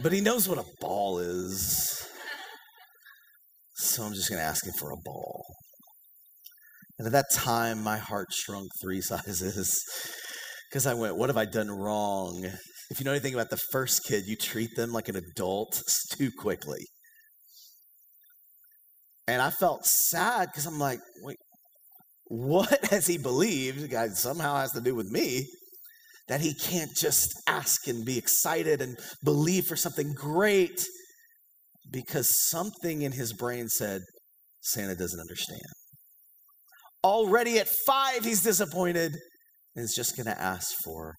but 0.01 0.11
he 0.11 0.19
knows 0.19 0.49
what 0.49 0.57
a 0.57 0.65
ball 0.79 1.19
is. 1.19 2.07
So 3.75 4.01
I'm 4.01 4.13
just 4.13 4.29
going 4.29 4.41
to 4.41 4.45
ask 4.45 4.65
him 4.65 4.73
for 4.79 4.91
a 4.91 4.97
ball. 5.05 5.45
And 6.97 7.05
at 7.05 7.13
that 7.13 7.25
time, 7.35 7.83
my 7.83 7.97
heart 7.97 8.29
shrunk 8.31 8.69
three 8.81 9.01
sizes 9.01 9.83
because 10.69 10.87
I 10.87 10.95
went, 10.95 11.17
What 11.17 11.29
have 11.29 11.37
I 11.37 11.45
done 11.45 11.69
wrong? 11.69 12.49
If 12.91 12.99
you 12.99 13.05
know 13.05 13.11
anything 13.11 13.33
about 13.33 13.49
the 13.49 13.59
first 13.71 14.03
kid, 14.05 14.25
you 14.27 14.35
treat 14.35 14.75
them 14.75 14.91
like 14.91 15.07
an 15.07 15.15
adult 15.15 15.81
too 16.11 16.29
quickly. 16.37 16.81
And 19.29 19.41
I 19.41 19.49
felt 19.49 19.85
sad 19.85 20.49
because 20.49 20.65
I'm 20.65 20.77
like, 20.77 20.99
wait, 21.21 21.37
what 22.25 22.85
has 22.91 23.07
he 23.07 23.17
believed? 23.17 23.89
God 23.89 24.09
somehow 24.17 24.57
has 24.57 24.73
to 24.73 24.81
do 24.81 24.93
with 24.93 25.07
me 25.07 25.47
that 26.27 26.41
he 26.41 26.53
can't 26.53 26.91
just 26.93 27.33
ask 27.47 27.87
and 27.87 28.03
be 28.03 28.17
excited 28.17 28.81
and 28.81 28.97
believe 29.23 29.67
for 29.67 29.77
something 29.77 30.11
great 30.13 30.83
because 31.89 32.49
something 32.49 33.03
in 33.03 33.13
his 33.13 33.31
brain 33.31 33.69
said 33.69 34.01
Santa 34.59 34.95
doesn't 34.95 35.19
understand. 35.21 35.61
Already 37.05 37.57
at 37.57 37.69
five, 37.87 38.25
he's 38.25 38.43
disappointed 38.43 39.13
and 39.77 39.85
is 39.85 39.93
just 39.95 40.17
going 40.17 40.27
to 40.27 40.41
ask 40.41 40.67
for 40.83 41.15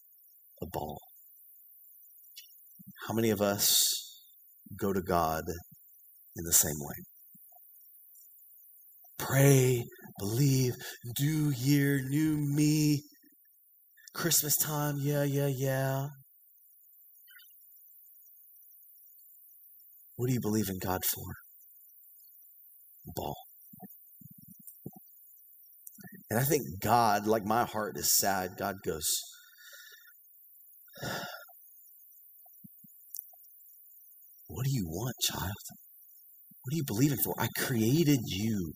a 0.61 0.67
ball. 0.67 0.99
How 3.09 3.15
many 3.15 3.31
of 3.31 3.41
us 3.41 3.83
go 4.79 4.93
to 4.93 5.03
God 5.03 5.43
in 6.37 6.45
the 6.45 6.53
same 6.53 6.77
way? 6.79 6.95
Pray, 9.19 9.85
believe, 10.19 10.75
new 11.19 11.51
year, 11.51 12.01
new 12.01 12.37
me. 12.37 13.03
Christmas 14.15 14.57
time, 14.57 14.97
yeah, 14.99 15.25
yeah, 15.25 15.49
yeah. 15.49 16.09
What 20.17 20.29
do 20.29 20.35
you 20.35 20.41
believe 20.41 20.69
in 20.69 20.79
God 20.79 21.01
for? 21.13 21.25
Ball. 23.17 23.35
And 26.31 26.39
I 26.39 26.45
think 26.45 26.63
God, 26.81 27.27
like 27.27 27.45
my 27.45 27.65
heart 27.65 27.97
is 27.97 28.17
sad, 28.17 28.53
God 28.59 28.77
goes, 28.87 29.09
What 34.53 34.67
do 34.67 34.71
you 34.71 34.87
want, 34.87 35.15
child? 35.23 35.53
What 36.63 36.75
are 36.75 36.77
you 36.77 36.85
believing 36.87 37.19
for? 37.25 37.35
I 37.39 37.49
created 37.57 38.21
you 38.27 38.73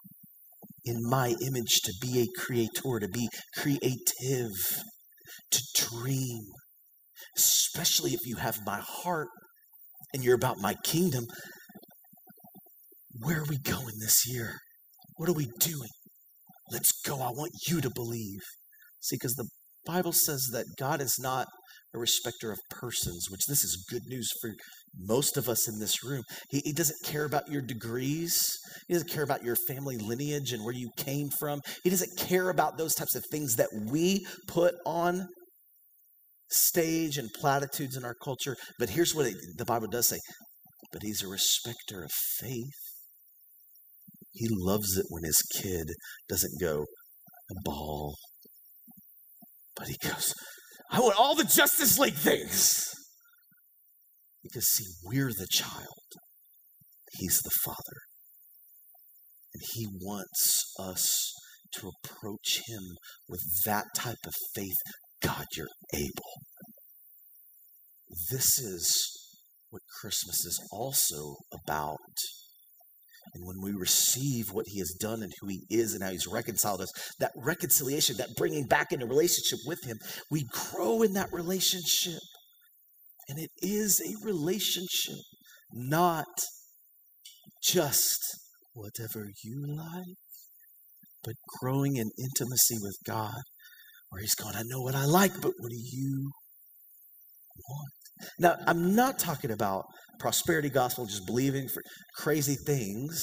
in 0.86 0.96
my 1.02 1.34
image 1.46 1.80
to 1.84 1.92
be 2.00 2.20
a 2.20 2.40
creator, 2.40 2.98
to 2.98 3.08
be 3.08 3.28
creative, 3.58 4.52
to 5.50 5.62
dream, 5.74 6.44
especially 7.36 8.12
if 8.12 8.20
you 8.24 8.36
have 8.36 8.58
my 8.64 8.80
heart 8.82 9.28
and 10.14 10.24
you're 10.24 10.34
about 10.34 10.58
my 10.58 10.74
kingdom. 10.82 11.26
Where 13.18 13.40
are 13.40 13.46
we 13.48 13.58
going 13.58 13.98
this 14.00 14.24
year? 14.26 14.54
What 15.16 15.28
are 15.28 15.34
we 15.34 15.48
doing? 15.60 15.90
Let's 16.70 16.90
go. 17.04 17.16
I 17.16 17.30
want 17.30 17.52
you 17.68 17.82
to 17.82 17.90
believe. 17.94 18.40
See, 19.00 19.16
because 19.16 19.34
the 19.34 19.48
Bible 19.84 20.12
says 20.12 20.48
that 20.52 20.64
God 20.78 21.02
is 21.02 21.16
not 21.20 21.46
a 21.94 21.98
respecter 21.98 22.52
of 22.52 22.58
persons, 22.70 23.26
which 23.30 23.46
this 23.48 23.64
is 23.64 23.86
good 23.90 24.02
news 24.06 24.30
for 24.40 24.50
most 24.98 25.36
of 25.36 25.48
us 25.48 25.68
in 25.68 25.78
this 25.78 26.04
room. 26.04 26.22
He, 26.50 26.60
he, 26.64 26.72
doesn't 26.72 26.98
care 27.04 27.24
about 27.24 27.48
your 27.48 27.62
degrees. 27.62 28.58
He 28.88 28.94
doesn't 28.94 29.10
care 29.10 29.22
about 29.22 29.42
your 29.42 29.56
family 29.68 29.96
lineage 29.96 30.52
and 30.52 30.64
where 30.64 30.74
you 30.74 30.90
came 30.96 31.28
from. 31.38 31.60
He 31.84 31.90
doesn't 31.90 32.18
care 32.18 32.50
about 32.50 32.78
those 32.78 32.94
types 32.94 33.14
of 33.14 33.24
things 33.30 33.56
that 33.56 33.68
we 33.90 34.26
put 34.48 34.74
on 34.84 35.28
stage 36.50 37.18
and 37.18 37.28
platitudes 37.38 37.96
in 37.96 38.04
our 38.04 38.14
culture. 38.22 38.56
But 38.78 38.90
here's 38.90 39.14
what 39.14 39.26
it, 39.26 39.36
the 39.56 39.64
Bible 39.64 39.88
does 39.88 40.08
say 40.08 40.18
but 40.92 41.02
he's 41.02 41.22
a 41.22 41.28
respecter 41.28 42.04
of 42.04 42.10
faith. 42.38 42.72
He 44.32 44.46
loves 44.50 44.96
it 44.96 45.06
when 45.08 45.24
his 45.24 45.42
kid 45.60 45.90
doesn't 46.28 46.60
go 46.60 46.86
ball, 47.64 48.16
but 49.74 49.88
he 49.88 49.96
goes, 50.02 50.32
I 50.90 51.00
want 51.00 51.18
all 51.18 51.34
the 51.34 51.44
Justice 51.44 51.98
League 51.98 52.14
things. 52.14 52.84
Because, 54.42 54.66
see, 54.68 54.84
we're 55.04 55.32
the 55.32 55.48
child, 55.50 56.04
He's 57.12 57.40
the 57.42 57.50
Father. 57.64 58.00
And 59.54 59.62
He 59.74 59.86
wants 60.00 60.72
us 60.78 61.32
to 61.74 61.90
approach 62.04 62.60
Him 62.66 62.96
with 63.28 63.42
that 63.64 63.86
type 63.96 64.24
of 64.24 64.32
faith. 64.54 64.76
God, 65.20 65.46
you're 65.56 65.66
able. 65.92 66.42
This 68.30 68.58
is 68.58 69.10
what 69.70 69.82
Christmas 70.00 70.44
is 70.44 70.60
also 70.70 71.36
about. 71.52 71.98
And 73.34 73.44
when 73.44 73.60
we 73.60 73.72
receive 73.72 74.52
what 74.52 74.66
he 74.68 74.78
has 74.78 74.94
done 74.98 75.22
and 75.22 75.32
who 75.40 75.48
he 75.48 75.66
is 75.68 75.94
and 75.94 76.02
how 76.02 76.10
he's 76.10 76.26
reconciled 76.26 76.80
us, 76.80 76.90
that 77.18 77.32
reconciliation, 77.36 78.16
that 78.18 78.34
bringing 78.36 78.66
back 78.66 78.92
into 78.92 79.06
relationship 79.06 79.58
with 79.66 79.84
him, 79.84 79.98
we 80.30 80.44
grow 80.52 81.02
in 81.02 81.12
that 81.14 81.32
relationship. 81.32 82.20
And 83.28 83.38
it 83.38 83.50
is 83.60 84.00
a 84.00 84.24
relationship, 84.24 85.18
not 85.72 86.26
just 87.62 88.20
whatever 88.72 89.26
you 89.42 89.64
like, 89.66 90.16
but 91.24 91.34
growing 91.60 91.96
in 91.96 92.10
intimacy 92.18 92.76
with 92.80 92.96
God, 93.04 93.40
where 94.10 94.20
he's 94.20 94.36
going, 94.36 94.54
I 94.54 94.62
know 94.64 94.80
what 94.80 94.94
I 94.94 95.04
like, 95.04 95.32
but 95.40 95.52
what 95.58 95.70
do 95.70 95.76
you 95.76 96.30
want? 97.68 97.95
Now, 98.38 98.56
I'm 98.66 98.94
not 98.94 99.18
talking 99.18 99.50
about 99.50 99.84
prosperity 100.18 100.70
gospel, 100.70 101.06
just 101.06 101.26
believing 101.26 101.68
for 101.68 101.82
crazy 102.16 102.56
things. 102.66 103.22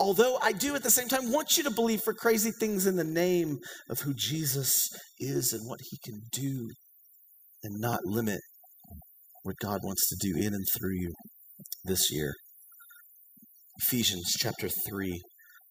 Although 0.00 0.38
I 0.42 0.52
do 0.52 0.74
at 0.74 0.82
the 0.82 0.90
same 0.90 1.08
time 1.08 1.32
want 1.32 1.56
you 1.56 1.64
to 1.64 1.70
believe 1.70 2.00
for 2.02 2.12
crazy 2.12 2.50
things 2.50 2.86
in 2.86 2.96
the 2.96 3.04
name 3.04 3.58
of 3.88 4.00
who 4.00 4.14
Jesus 4.14 4.88
is 5.18 5.52
and 5.52 5.68
what 5.68 5.80
he 5.90 5.98
can 6.04 6.20
do 6.32 6.70
and 7.62 7.80
not 7.80 8.00
limit 8.04 8.40
what 9.42 9.56
God 9.60 9.80
wants 9.82 10.08
to 10.08 10.16
do 10.20 10.36
in 10.36 10.54
and 10.54 10.64
through 10.76 10.94
you 10.94 11.12
this 11.84 12.10
year. 12.10 12.34
Ephesians 13.82 14.34
chapter 14.38 14.68
3, 14.68 15.20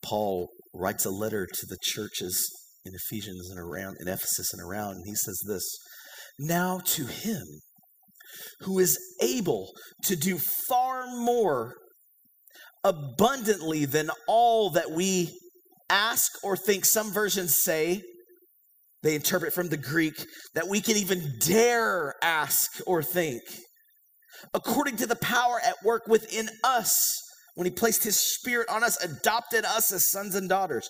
Paul 0.03 0.49
writes 0.73 1.05
a 1.05 1.09
letter 1.09 1.47
to 1.51 1.65
the 1.67 1.77
churches 1.81 2.49
in 2.85 2.93
Ephesians 2.93 3.49
and 3.49 3.59
around 3.59 3.97
in 3.99 4.07
Ephesus 4.07 4.53
and 4.53 4.61
around, 4.61 4.95
and 4.95 5.05
he 5.05 5.15
says 5.15 5.39
this 5.47 5.63
Now 6.39 6.79
to 6.85 7.05
him 7.05 7.43
who 8.62 8.80
is 8.80 8.98
able 9.21 9.71
to 10.04 10.15
do 10.15 10.39
far 10.69 11.08
more 11.08 11.76
abundantly 12.84 13.86
than 13.86 14.10
all 14.28 14.69
that 14.71 14.91
we 14.91 15.30
ask 15.89 16.32
or 16.43 16.56
think. 16.56 16.86
Some 16.86 17.12
versions 17.12 17.58
say, 17.63 18.02
they 19.04 19.15
interpret 19.15 19.54
from 19.54 19.69
the 19.69 19.78
Greek, 19.78 20.13
that 20.54 20.67
we 20.67 20.82
can 20.82 20.98
even 20.98 21.21
dare 21.39 22.13
ask 22.24 22.71
or 22.88 23.04
think. 23.04 23.41
According 24.54 24.98
to 24.98 25.08
the 25.08 25.15
power 25.15 25.60
at 25.63 25.76
work 25.84 26.08
within 26.08 26.50
us 26.63 27.24
when 27.56 27.65
he 27.65 27.72
placed 27.72 28.04
his 28.04 28.20
spirit 28.20 28.68
on 28.70 28.84
us, 28.84 29.02
adopted 29.02 29.63
us 29.63 29.91
as 29.91 30.12
sons 30.12 30.36
and 30.36 30.50
daughters. 30.50 30.89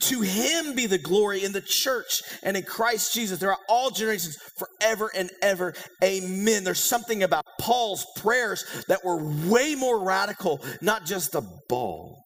To 0.00 0.22
him 0.22 0.74
be 0.74 0.86
the 0.86 0.98
glory 0.98 1.44
in 1.44 1.52
the 1.52 1.60
church 1.60 2.22
and 2.42 2.56
in 2.56 2.62
Christ 2.62 3.12
Jesus. 3.12 3.42
Are 3.42 3.58
all 3.68 3.90
generations 3.90 4.38
forever 4.58 5.10
and 5.14 5.30
ever. 5.42 5.74
Amen. 6.02 6.64
There's 6.64 6.82
something 6.82 7.22
about 7.22 7.44
Paul's 7.60 8.06
prayers 8.16 8.64
that 8.88 9.04
were 9.04 9.22
way 9.48 9.74
more 9.74 10.02
radical, 10.02 10.64
not 10.80 11.04
just 11.04 11.34
a 11.34 11.44
ball. 11.68 12.24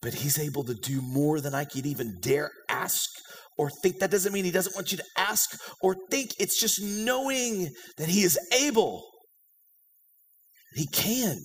But 0.00 0.14
he's 0.14 0.38
able 0.38 0.62
to 0.64 0.74
do 0.74 1.02
more 1.02 1.40
than 1.40 1.54
I 1.54 1.64
could 1.64 1.84
even 1.84 2.18
dare 2.22 2.50
ask 2.68 3.08
or 3.58 3.70
think. 3.82 3.98
That 3.98 4.12
doesn't 4.12 4.32
mean 4.32 4.44
he 4.44 4.52
doesn't 4.52 4.76
want 4.76 4.92
you 4.92 4.98
to 4.98 5.04
ask 5.18 5.50
or 5.82 5.96
think. 6.10 6.30
It's 6.38 6.60
just 6.60 6.80
knowing 6.80 7.70
that 7.98 8.08
he 8.08 8.22
is 8.22 8.38
able. 8.52 9.02
He 10.74 10.86
can. 10.86 11.42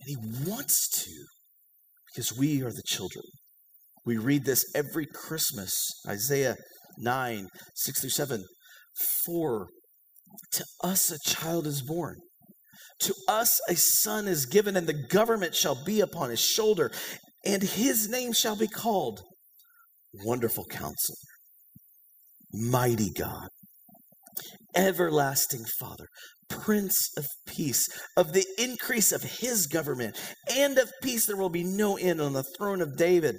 And 0.00 0.08
he 0.08 0.50
wants 0.50 0.88
to 1.04 1.10
because 2.06 2.36
we 2.36 2.62
are 2.62 2.70
the 2.70 2.82
children. 2.86 3.24
We 4.04 4.16
read 4.16 4.44
this 4.44 4.64
every 4.74 5.06
Christmas 5.06 5.74
Isaiah 6.06 6.56
9, 6.98 7.48
6 7.74 8.00
through 8.00 8.10
7. 8.10 8.44
For 9.24 9.68
to 10.52 10.64
us 10.82 11.10
a 11.10 11.18
child 11.18 11.66
is 11.66 11.82
born. 11.82 12.16
To 13.00 13.14
us 13.28 13.60
a 13.68 13.76
son 13.76 14.26
is 14.26 14.46
given, 14.46 14.76
and 14.76 14.86
the 14.86 15.06
government 15.08 15.54
shall 15.54 15.84
be 15.84 16.00
upon 16.00 16.30
his 16.30 16.40
shoulder, 16.40 16.90
and 17.44 17.62
his 17.62 18.08
name 18.08 18.32
shall 18.32 18.56
be 18.56 18.66
called 18.66 19.20
Wonderful 20.24 20.64
Counselor, 20.64 21.16
Mighty 22.52 23.10
God, 23.10 23.48
Everlasting 24.74 25.64
Father, 25.78 26.06
Prince 26.48 27.10
of 27.16 27.26
Peace, 27.46 27.88
of 28.16 28.32
the 28.32 28.46
increase 28.58 29.12
of 29.12 29.22
his 29.22 29.66
government, 29.66 30.16
and 30.54 30.78
of 30.78 30.92
peace 31.02 31.26
there 31.26 31.36
will 31.36 31.48
be 31.48 31.64
no 31.64 31.96
end 31.96 32.20
on 32.20 32.32
the 32.32 32.42
throne 32.42 32.80
of 32.80 32.96
David 32.96 33.36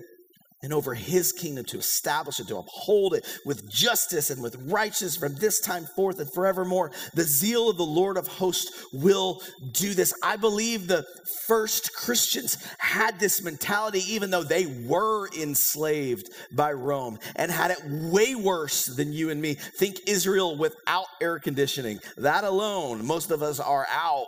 and 0.61 0.73
over 0.73 0.93
his 0.93 1.31
kingdom 1.31 1.63
to 1.65 1.77
establish 1.77 2.39
it, 2.39 2.47
to 2.47 2.57
uphold 2.57 3.13
it 3.13 3.25
with 3.45 3.69
justice 3.69 4.29
and 4.29 4.41
with 4.41 4.55
righteousness 4.69 5.15
from 5.15 5.35
this 5.35 5.59
time 5.59 5.85
forth 5.95 6.19
and 6.19 6.31
forevermore. 6.33 6.91
The 7.13 7.23
zeal 7.23 7.69
of 7.69 7.77
the 7.77 7.85
Lord 7.85 8.17
of 8.17 8.27
hosts 8.27 8.85
will 8.91 9.41
do 9.71 9.93
this. 9.93 10.13
I 10.23 10.35
believe 10.35 10.87
the 10.87 11.05
first 11.47 11.93
Christians 11.93 12.57
had 12.77 13.19
this 13.19 13.41
mentality, 13.41 14.01
even 14.09 14.31
though 14.31 14.43
they 14.43 14.65
were 14.65 15.29
enslaved 15.39 16.29
by 16.53 16.73
Rome 16.73 17.19
and 17.35 17.51
had 17.51 17.71
it 17.71 17.79
way 18.11 18.35
worse 18.35 18.85
than 18.85 19.13
you 19.13 19.29
and 19.29 19.41
me. 19.41 19.53
Think 19.53 19.97
Israel 20.07 20.57
without 20.57 21.07
air 21.21 21.39
conditioning. 21.39 21.99
That 22.17 22.43
alone, 22.43 23.05
most 23.05 23.31
of 23.31 23.41
us 23.41 23.59
are 23.59 23.87
out. 23.91 24.27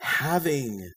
Having 0.00 0.90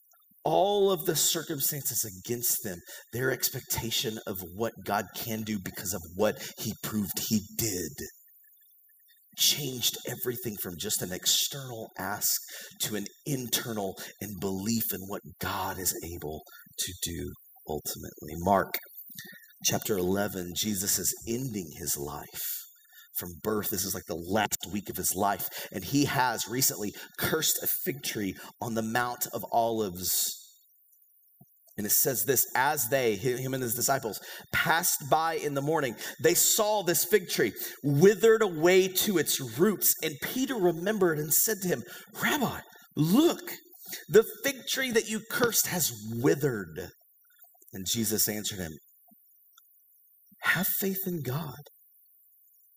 all 0.45 0.91
of 0.91 1.05
the 1.05 1.15
circumstances 1.15 2.05
against 2.05 2.63
them, 2.63 2.79
their 3.11 3.31
expectation 3.31 4.19
of 4.27 4.37
what 4.55 4.73
God 4.85 5.05
can 5.15 5.41
do 5.41 5.59
because 5.59 5.93
of 5.93 6.01
what 6.15 6.37
he 6.59 6.73
proved 6.83 7.19
he 7.27 7.41
did 7.57 7.91
changed 9.37 9.97
everything 10.07 10.55
from 10.61 10.75
just 10.79 11.01
an 11.01 11.11
external 11.11 11.89
ask 11.97 12.39
to 12.79 12.95
an 12.95 13.05
internal 13.25 13.95
and 14.21 14.39
belief 14.39 14.93
in 14.93 15.01
what 15.07 15.21
God 15.41 15.77
is 15.77 15.93
able 16.05 16.43
to 16.79 16.93
do 17.03 17.33
ultimately. 17.67 18.33
Mark 18.37 18.75
chapter 19.65 19.97
11, 19.97 20.53
Jesus 20.55 20.97
is 20.99 21.13
ending 21.27 21.71
his 21.77 21.97
life 21.97 22.64
from 23.17 23.39
birth. 23.41 23.69
This 23.69 23.85
is 23.85 23.93
like 23.93 24.05
the 24.07 24.15
last 24.15 24.67
week 24.71 24.89
of 24.89 24.97
his 24.97 25.15
life. 25.15 25.49
And 25.71 25.83
he 25.83 26.05
has 26.05 26.47
recently 26.47 26.93
cursed 27.17 27.61
a 27.63 27.67
fig 27.83 28.03
tree 28.03 28.35
on 28.61 28.75
the 28.75 28.81
Mount 28.81 29.27
of 29.33 29.45
Olives. 29.51 30.41
And 31.77 31.85
it 31.85 31.91
says 31.91 32.23
this 32.23 32.45
as 32.55 32.87
they, 32.87 33.15
him 33.15 33.53
and 33.53 33.61
his 33.61 33.75
disciples, 33.75 34.19
passed 34.53 35.09
by 35.09 35.33
in 35.33 35.55
the 35.55 35.61
morning, 35.61 35.95
they 36.23 36.33
saw 36.33 36.83
this 36.83 37.03
fig 37.03 37.27
tree 37.27 37.51
withered 37.83 38.41
away 38.41 38.87
to 38.87 39.17
its 39.17 39.41
roots. 39.59 39.93
And 40.01 40.15
Peter 40.21 40.55
remembered 40.55 41.19
and 41.19 41.33
said 41.33 41.57
to 41.61 41.67
him, 41.67 41.83
Rabbi, 42.21 42.59
look, 42.95 43.51
the 44.07 44.25
fig 44.43 44.67
tree 44.67 44.91
that 44.91 45.09
you 45.09 45.21
cursed 45.29 45.67
has 45.67 45.91
withered. 46.13 46.89
And 47.73 47.85
Jesus 47.85 48.29
answered 48.29 48.59
him, 48.59 48.71
Have 50.43 50.67
faith 50.79 51.05
in 51.05 51.21
God. 51.23 51.59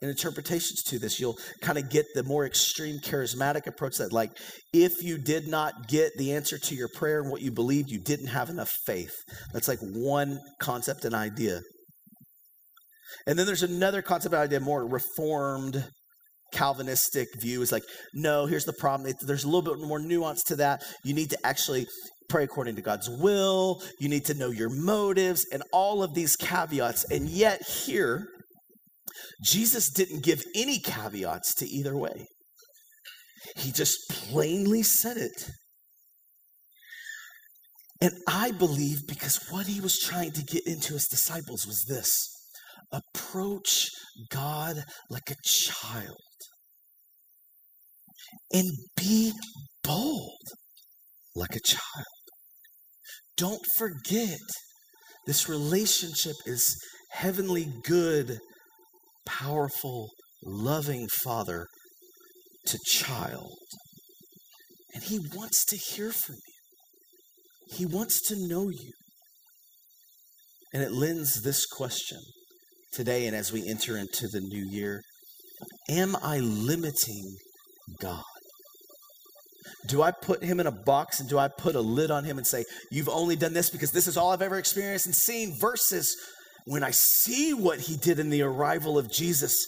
interpretations 0.00 0.82
to 0.84 0.98
this. 0.98 1.18
You'll 1.18 1.38
kind 1.60 1.78
of 1.78 1.90
get 1.90 2.06
the 2.14 2.22
more 2.22 2.46
extreme 2.46 2.98
charismatic 2.98 3.66
approach 3.66 3.98
that, 3.98 4.12
like, 4.12 4.30
if 4.72 5.02
you 5.02 5.18
did 5.18 5.48
not 5.48 5.88
get 5.88 6.12
the 6.16 6.32
answer 6.32 6.58
to 6.58 6.74
your 6.74 6.88
prayer 6.94 7.20
and 7.20 7.30
what 7.30 7.42
you 7.42 7.50
believed, 7.50 7.90
you 7.90 8.00
didn't 8.00 8.28
have 8.28 8.48
enough 8.48 8.70
faith. 8.86 9.14
That's 9.52 9.68
like 9.68 9.80
one 9.80 10.38
concept 10.60 11.04
and 11.04 11.14
idea. 11.14 11.60
And 13.26 13.38
then 13.38 13.46
there's 13.46 13.62
another 13.62 14.02
concept 14.02 14.34
and 14.34 14.42
idea, 14.42 14.60
more 14.60 14.86
reformed, 14.86 15.84
Calvinistic 16.52 17.28
view 17.40 17.60
is 17.62 17.72
like, 17.72 17.82
no, 18.14 18.46
here's 18.46 18.64
the 18.64 18.72
problem. 18.72 19.12
there's 19.20 19.44
a 19.44 19.48
little 19.48 19.74
bit 19.74 19.86
more 19.86 19.98
nuance 19.98 20.42
to 20.44 20.56
that. 20.56 20.82
You 21.04 21.14
need 21.14 21.30
to 21.30 21.46
actually 21.46 21.86
pray 22.28 22.44
according 22.44 22.76
to 22.76 22.82
God's 22.82 23.08
will. 23.08 23.82
You 24.00 24.08
need 24.08 24.24
to 24.26 24.34
know 24.34 24.50
your 24.50 24.70
motives 24.70 25.46
and 25.52 25.62
all 25.72 26.02
of 26.02 26.14
these 26.14 26.36
caveats. 26.36 27.04
And 27.10 27.28
yet, 27.28 27.62
here, 27.62 28.26
Jesus 29.42 29.90
didn't 29.90 30.24
give 30.24 30.42
any 30.54 30.78
caveats 30.78 31.54
to 31.56 31.66
either 31.66 31.96
way. 31.96 32.26
He 33.56 33.70
just 33.70 33.98
plainly 34.10 34.82
said 34.82 35.16
it. 35.16 35.50
And 38.00 38.12
I 38.28 38.52
believe 38.52 39.06
because 39.06 39.40
what 39.50 39.66
he 39.66 39.80
was 39.80 39.98
trying 39.98 40.32
to 40.32 40.42
get 40.42 40.66
into 40.66 40.92
his 40.94 41.08
disciples 41.08 41.66
was 41.66 41.84
this 41.88 42.10
approach 42.92 43.88
God 44.30 44.84
like 45.10 45.30
a 45.30 45.36
child 45.44 46.16
and 48.52 48.68
be 48.96 49.32
bold 49.82 50.38
like 51.34 51.54
a 51.54 51.60
child. 51.60 52.06
Don't 53.36 53.64
forget, 53.76 54.38
this 55.26 55.48
relationship 55.48 56.34
is 56.46 56.76
heavenly 57.12 57.68
good 57.84 58.38
powerful, 59.28 60.08
loving 60.42 61.06
father 61.22 61.66
to 62.66 62.78
child. 62.86 63.58
And 64.94 65.04
he 65.04 65.20
wants 65.34 65.64
to 65.66 65.76
hear 65.76 66.10
from 66.10 66.36
you, 66.36 67.76
he 67.76 67.86
wants 67.86 68.26
to 68.28 68.36
know 68.36 68.70
you. 68.70 68.92
And 70.72 70.82
it 70.82 70.92
lends 70.92 71.42
this 71.42 71.66
question 71.66 72.18
today 72.92 73.26
and 73.26 73.36
as 73.36 73.52
we 73.52 73.66
enter 73.68 73.96
into 73.96 74.26
the 74.28 74.40
new 74.40 74.66
year 74.70 75.00
Am 75.88 76.14
I 76.22 76.38
limiting 76.38 77.36
God? 78.00 78.22
Do 79.86 80.02
I 80.02 80.10
put 80.10 80.42
him 80.42 80.60
in 80.60 80.66
a 80.66 80.72
box 80.72 81.20
and 81.20 81.28
do 81.28 81.38
I 81.38 81.48
put 81.48 81.74
a 81.74 81.80
lid 81.80 82.10
on 82.10 82.24
him 82.24 82.38
and 82.38 82.46
say, 82.46 82.64
You've 82.90 83.08
only 83.08 83.36
done 83.36 83.54
this 83.54 83.70
because 83.70 83.90
this 83.90 84.06
is 84.06 84.16
all 84.16 84.30
I've 84.30 84.42
ever 84.42 84.58
experienced 84.58 85.06
and 85.06 85.14
seen, 85.14 85.56
versus 85.60 86.14
when 86.68 86.84
I 86.84 86.90
see 86.90 87.54
what 87.54 87.80
he 87.80 87.96
did 87.96 88.18
in 88.18 88.28
the 88.28 88.42
arrival 88.42 88.98
of 88.98 89.10
Jesus, 89.10 89.66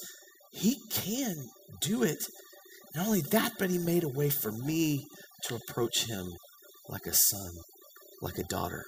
he 0.53 0.77
can 0.93 1.35
do 1.81 2.03
it. 2.03 2.19
Not 2.95 3.07
only 3.07 3.23
that, 3.33 3.53
but 3.59 3.71
he 3.71 3.79
made 3.79 4.05
a 4.05 4.09
way 4.09 4.29
for 4.29 4.53
me 4.53 5.07
to 5.45 5.55
approach 5.57 6.05
him 6.05 6.27
like 6.91 7.07
a 7.07 7.15
son, 7.15 7.53
like 8.21 8.37
a 8.37 8.45
daughter 8.45 8.85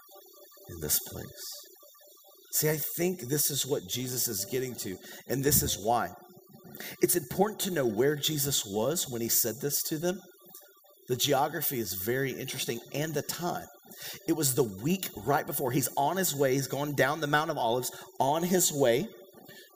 in 0.68 0.80
this 0.80 0.98
place. 1.08 1.26
See, 2.52 2.68
I 2.68 2.76
think 2.98 3.22
this 3.22 3.50
is 3.50 3.64
what 3.64 3.88
Jesus 3.88 4.28
is 4.28 4.46
getting 4.50 4.74
to, 4.80 4.98
and 5.26 5.42
this 5.42 5.62
is 5.62 5.78
why. 5.82 6.10
It's 7.00 7.16
important 7.16 7.60
to 7.60 7.70
know 7.70 7.86
where 7.86 8.14
Jesus 8.14 8.62
was 8.66 9.06
when 9.08 9.22
he 9.22 9.30
said 9.30 9.54
this 9.62 9.82
to 9.84 9.96
them. 9.96 10.20
The 11.08 11.16
geography 11.16 11.78
is 11.78 11.94
very 12.04 12.32
interesting 12.32 12.78
and 12.92 13.14
the 13.14 13.22
time. 13.22 13.68
It 14.28 14.32
was 14.32 14.54
the 14.54 14.62
week 14.62 15.08
right 15.24 15.46
before. 15.46 15.72
He's 15.72 15.88
on 15.96 16.16
his 16.16 16.34
way, 16.34 16.54
he's 16.54 16.66
going 16.66 16.94
down 16.94 17.20
the 17.20 17.26
Mount 17.26 17.50
of 17.50 17.58
Olives 17.58 17.90
on 18.18 18.42
his 18.42 18.72
way 18.72 19.06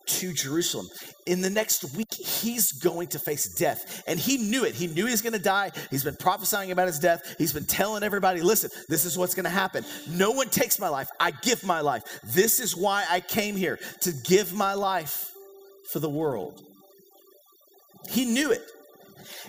to 0.07 0.33
Jerusalem. 0.33 0.87
In 1.27 1.41
the 1.41 1.51
next 1.51 1.97
week, 1.97 2.13
he's 2.15 2.73
going 2.73 3.09
to 3.09 3.19
face 3.19 3.55
death. 3.55 4.03
And 4.07 4.19
he 4.19 4.39
knew 4.39 4.65
it. 4.65 4.75
He 4.75 4.87
knew 4.87 5.07
he's 5.07 5.23
going 5.23 5.33
to 5.33 5.39
die. 5.39 5.73
He's 5.91 6.05
been 6.05 6.17
prophesying 6.17 6.71
about 6.71 6.87
his 6.87 6.99
death. 6.99 7.35
He's 7.39 7.53
been 7.53 7.67
telling 7.67 8.03
everybody, 8.03 8.41
listen, 8.41 8.71
this 8.89 9.05
is 9.05 9.19
what's 9.19 9.35
going 9.35 9.45
to 9.45 9.51
happen. 9.51 9.85
No 10.09 10.31
one 10.31 10.49
takes 10.49 10.79
my 10.79 10.89
life. 10.89 11.09
I 11.19 11.33
give 11.43 11.65
my 11.65 11.81
life. 11.81 12.03
This 12.23 12.61
is 12.61 12.77
why 12.77 13.05
I 13.11 13.21
came 13.21 13.57
here 13.57 13.79
to 14.03 14.13
give 14.13 14.53
my 14.53 14.75
life 14.75 15.31
for 15.93 15.99
the 15.99 16.11
world. 16.11 16.61
He 18.09 18.25
knew 18.25 18.53
it. 18.53 18.63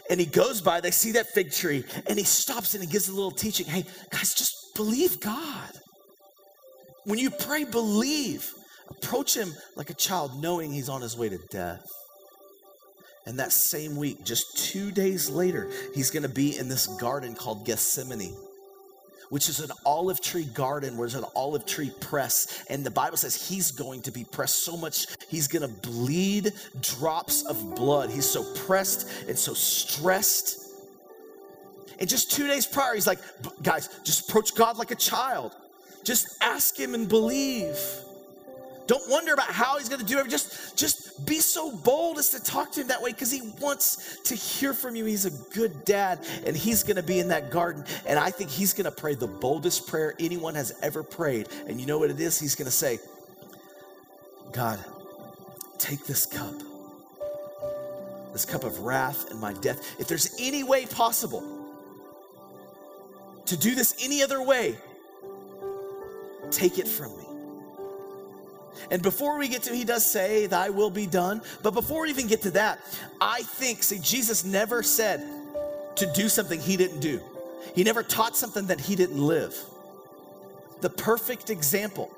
And 0.10 0.20
he 0.20 0.26
goes 0.26 0.62
by, 0.62 0.82
they 0.82 0.92
see 0.92 1.12
that 1.13 1.28
fig 1.28 1.52
tree, 1.52 1.84
and 2.08 2.18
he 2.18 2.26
stops 2.26 2.74
and 2.74 2.84
he 2.84 2.90
gives 2.90 3.10
a 3.10 3.13
little 3.13 3.32
teaching. 3.32 3.66
Hey, 3.66 3.86
guys, 4.12 4.34
just 4.34 4.76
believe 4.76 5.20
God. 5.20 5.72
When 7.06 7.20
you 7.20 7.30
pray, 7.30 7.63
believe. 7.63 8.50
Approach 8.90 9.36
him 9.36 9.54
like 9.76 9.90
a 9.90 9.94
child, 9.94 10.42
knowing 10.42 10.72
he's 10.72 10.90
on 10.90 11.02
his 11.02 11.18
way 11.18 11.30
to 11.30 11.38
death. 11.52 11.86
And 13.26 13.40
that 13.40 13.52
same 13.52 13.98
week, 13.98 14.24
just 14.24 14.72
two 14.72 14.92
days 14.92 15.30
later, 15.30 15.70
he's 15.94 16.10
going 16.10 16.24
to 16.24 16.30
be 16.30 16.58
in 16.58 16.70
this 16.70 16.88
garden 16.88 17.36
called 17.36 17.66
Gethsemane, 17.66 18.34
which 19.30 19.50
is 19.50 19.60
an 19.60 19.72
olive 19.86 20.22
tree 20.22 20.46
garden 20.46 20.98
where 20.98 21.08
there's 21.08 21.22
an 21.22 21.30
olive 21.36 21.66
tree 21.66 21.92
press. 22.00 22.66
And 22.70 22.86
the 22.86 22.92
Bible 22.92 23.18
says 23.18 23.36
he's 23.48 23.72
going 23.72 24.02
to 24.04 24.12
be 24.12 24.24
pressed 24.24 24.63
so 24.63 24.78
much, 24.78 25.08
he's 25.30 25.48
going 25.48 25.68
to 25.68 25.90
bleed 25.90 26.54
drops 26.82 27.44
of 27.46 27.76
blood. 27.76 28.10
He's 28.10 28.30
so 28.30 28.44
pressed 28.56 29.10
and 29.28 29.38
so 29.38 29.54
stressed 29.54 30.68
and 32.00 32.10
just 32.10 32.32
two 32.32 32.48
days 32.48 32.66
prior, 32.66 32.94
he's 32.94 33.08
like, 33.08 33.20
guys, 33.63 33.90
just 34.04 34.30
approach 34.30 34.56
God 34.56 34.78
like 34.78 34.92
a 34.92 34.96
child. 34.96 35.56
Just 36.04 36.38
ask 36.42 36.78
him 36.78 36.94
and 36.94 37.08
believe. 37.08 37.78
Don't 38.88 39.08
wonder 39.10 39.34
about 39.34 39.52
how 39.52 39.78
he's 39.78 39.89
going 39.89 40.00
to 40.00 40.06
do 40.06 40.17
it. 40.19 40.30
Just, 40.30 40.78
just 40.78 41.26
be 41.26 41.39
so 41.39 41.71
bold 41.71 42.17
as 42.17 42.30
to 42.30 42.41
talk 42.41 42.71
to 42.71 42.82
him 42.82 42.88
that 42.88 43.02
way 43.02 43.12
because 43.12 43.32
he 43.32 43.41
wants 43.60 44.19
to 44.21 44.34
hear 44.34 44.73
from 44.73 44.95
you. 44.95 45.04
He's 45.04 45.26
a 45.26 45.32
good 45.54 45.84
dad, 45.84 46.26
and 46.45 46.56
he's 46.56 46.84
going 46.84 46.95
to 46.95 47.04
be 47.04 47.19
in 47.19 47.28
that 47.28 47.52
garden. 47.52 47.84
And 48.06 48.17
I 48.17 48.32
think 48.32 48.50
he's 48.50 48.73
going 48.73 48.86
to 48.86 48.91
pray 48.91 49.13
the 49.13 49.28
boldest 49.28 49.88
prayer 49.88 50.15
anyone 50.19 50.56
has 50.56 50.74
ever 50.82 51.03
prayed. 51.03 51.49
And 51.68 51.82
you 51.82 51.86
know 51.86 51.99
what 51.99 52.09
it 52.09 52.20
is? 52.20 52.39
He's 52.39 52.55
going 52.55 52.66
to 52.66 52.72
say, 52.72 52.99
God, 54.53 54.80
take 55.78 56.05
this 56.05 56.26
cup, 56.26 56.55
this 58.32 58.45
cup 58.45 58.64
of 58.64 58.80
wrath 58.80 59.30
and 59.32 59.39
my 59.39 59.51
death. 59.53 59.99
If 59.99 60.07
there's 60.07 60.34
any 60.39 60.64
way 60.64 60.86
possible, 60.86 61.43
to 63.47 63.57
do 63.57 63.76
this 63.76 63.95
any 64.01 64.24
other 64.24 64.41
way, 64.41 64.78
take 66.51 66.80
it 66.80 66.88
from 66.88 67.18
me. 67.18 67.26
And 68.91 69.01
before 69.01 69.38
we 69.38 69.47
get 69.47 69.63
to, 69.63 69.75
he 69.75 69.84
does 69.86 70.09
say, 70.09 70.47
Thy 70.47 70.69
will 70.69 70.89
be 70.91 71.07
done. 71.07 71.41
But 71.63 71.71
before 71.73 72.03
we 72.03 72.09
even 72.09 72.28
get 72.28 72.43
to 72.43 72.51
that, 72.51 72.80
I 73.21 73.43
think, 73.43 73.84
see, 73.84 73.99
Jesus 73.99 74.45
never 74.45 74.84
said 74.84 75.25
to 75.97 76.11
do 76.13 76.30
something 76.30 76.59
he 76.59 76.78
didn't 76.78 77.01
do, 77.01 77.21
he 77.75 77.84
never 77.84 78.03
taught 78.03 78.36
something 78.38 78.67
that 78.67 78.80
he 78.80 78.95
didn't 78.95 79.21
live. 79.21 79.55
The 80.82 80.89
perfect 80.91 81.49
example 81.49 82.11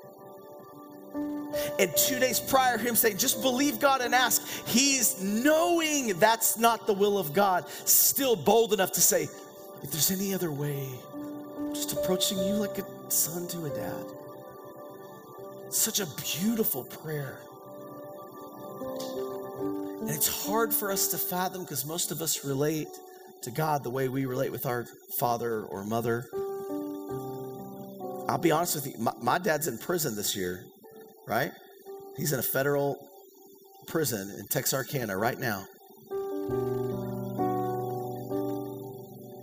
And 1.78 1.94
two 1.96 2.18
days 2.20 2.40
prior, 2.40 2.78
him 2.78 2.96
saying, 2.96 3.18
just 3.18 3.42
believe 3.42 3.80
God 3.80 4.00
and 4.02 4.14
ask. 4.14 4.46
He's 4.66 5.22
knowing 5.22 6.18
that's 6.18 6.58
not 6.58 6.86
the 6.86 6.94
will 6.94 7.18
of 7.18 7.32
God, 7.32 7.68
still 7.86 8.36
bold 8.36 8.72
enough 8.72 8.92
to 8.92 9.00
say, 9.00 9.28
if 9.82 9.90
there's 9.90 10.10
any 10.10 10.34
other 10.34 10.52
way, 10.52 10.88
just 11.72 11.92
approaching 11.92 12.38
you 12.38 12.54
like 12.54 12.78
a 12.78 13.10
son 13.10 13.48
to 13.48 13.66
a 13.66 13.70
dad. 13.70 14.04
Such 15.70 16.00
a 16.00 16.06
beautiful 16.40 16.84
prayer. 16.84 17.38
And 20.00 20.10
it's 20.10 20.46
hard 20.46 20.74
for 20.74 20.90
us 20.90 21.08
to 21.08 21.18
fathom 21.18 21.62
because 21.62 21.86
most 21.86 22.10
of 22.10 22.20
us 22.20 22.44
relate 22.44 22.88
to 23.42 23.50
God 23.50 23.84
the 23.84 23.90
way 23.90 24.08
we 24.08 24.26
relate 24.26 24.50
with 24.50 24.66
our 24.66 24.86
father 25.18 25.62
or 25.62 25.84
mother. 25.84 26.26
I'll 28.28 28.38
be 28.38 28.50
honest 28.50 28.74
with 28.74 28.86
you, 28.86 28.94
my, 28.98 29.12
my 29.22 29.38
dad's 29.38 29.68
in 29.68 29.78
prison 29.78 30.16
this 30.16 30.36
year, 30.36 30.64
right? 31.26 31.52
He's 32.16 32.32
in 32.32 32.40
a 32.40 32.42
federal 32.42 33.08
prison 33.86 34.30
in 34.38 34.48
Texarkana 34.48 35.16
right 35.16 35.38
now. 35.38 35.66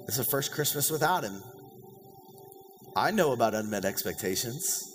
It's 0.08 0.18
the 0.18 0.28
first 0.30 0.52
Christmas 0.52 0.92
without 0.92 1.24
him. 1.24 1.42
I 2.96 3.12
know 3.12 3.32
about 3.32 3.54
unmet 3.54 3.86
expectations. 3.86 4.94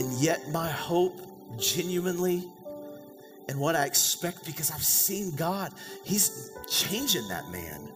And 0.00 0.10
yet, 0.14 0.48
my 0.50 0.66
hope 0.66 1.20
genuinely 1.58 2.48
and 3.50 3.60
what 3.60 3.76
I 3.76 3.84
expect 3.84 4.46
because 4.46 4.70
I've 4.70 4.82
seen 4.82 5.36
God, 5.36 5.74
He's 6.04 6.52
changing 6.70 7.28
that 7.28 7.50
man 7.50 7.90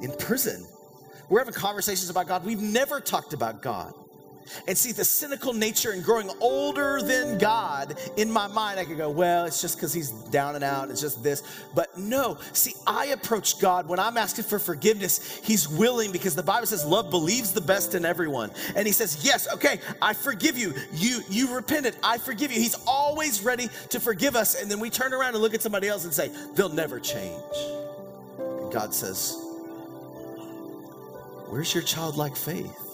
in 0.00 0.12
prison. 0.16 0.64
We're 1.28 1.40
having 1.40 1.54
conversations 1.54 2.08
about 2.08 2.28
God. 2.28 2.44
We've 2.44 2.62
never 2.62 3.00
talked 3.00 3.32
about 3.32 3.62
God 3.62 3.92
and 4.66 4.76
see 4.76 4.92
the 4.92 5.04
cynical 5.04 5.52
nature 5.52 5.92
and 5.92 6.04
growing 6.04 6.30
older 6.40 7.00
than 7.02 7.38
God 7.38 7.98
in 8.16 8.30
my 8.30 8.46
mind, 8.46 8.80
I 8.80 8.84
could 8.84 8.96
go, 8.96 9.10
well, 9.10 9.44
it's 9.44 9.60
just 9.60 9.76
because 9.76 9.92
he's 9.92 10.10
down 10.10 10.54
and 10.54 10.64
out. 10.64 10.90
It's 10.90 11.00
just 11.00 11.22
this. 11.22 11.42
But 11.74 11.96
no, 11.98 12.38
see, 12.52 12.74
I 12.86 13.06
approach 13.06 13.60
God 13.60 13.88
when 13.88 13.98
I'm 13.98 14.16
asking 14.16 14.44
for 14.44 14.58
forgiveness. 14.58 15.40
He's 15.42 15.68
willing 15.68 16.12
because 16.12 16.34
the 16.34 16.42
Bible 16.42 16.66
says 16.66 16.84
love 16.84 17.10
believes 17.10 17.52
the 17.52 17.60
best 17.60 17.94
in 17.94 18.04
everyone. 18.04 18.50
And 18.74 18.86
he 18.86 18.92
says, 18.92 19.24
yes, 19.24 19.52
okay, 19.54 19.80
I 20.02 20.12
forgive 20.12 20.58
you. 20.58 20.74
You, 20.92 21.20
you 21.28 21.54
repented. 21.54 21.96
I 22.02 22.18
forgive 22.18 22.52
you. 22.52 22.60
He's 22.60 22.76
always 22.86 23.42
ready 23.42 23.68
to 23.90 24.00
forgive 24.00 24.36
us. 24.36 24.60
And 24.60 24.70
then 24.70 24.80
we 24.80 24.90
turn 24.90 25.12
around 25.12 25.34
and 25.34 25.42
look 25.42 25.54
at 25.54 25.62
somebody 25.62 25.88
else 25.88 26.04
and 26.04 26.12
say, 26.12 26.30
they'll 26.54 26.68
never 26.68 26.98
change. 27.00 27.42
And 28.38 28.72
God 28.72 28.94
says, 28.94 29.36
where's 31.48 31.72
your 31.74 31.82
childlike 31.82 32.36
faith? 32.36 32.89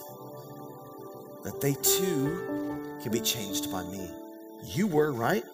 That 1.47 1.61
they 1.61 1.75
too 1.75 2.99
can 3.01 3.13
be 3.13 3.21
changed 3.21 3.71
by 3.71 3.85
me. 3.85 4.11
You 4.65 4.89
were, 4.89 5.13
right? 5.13 5.45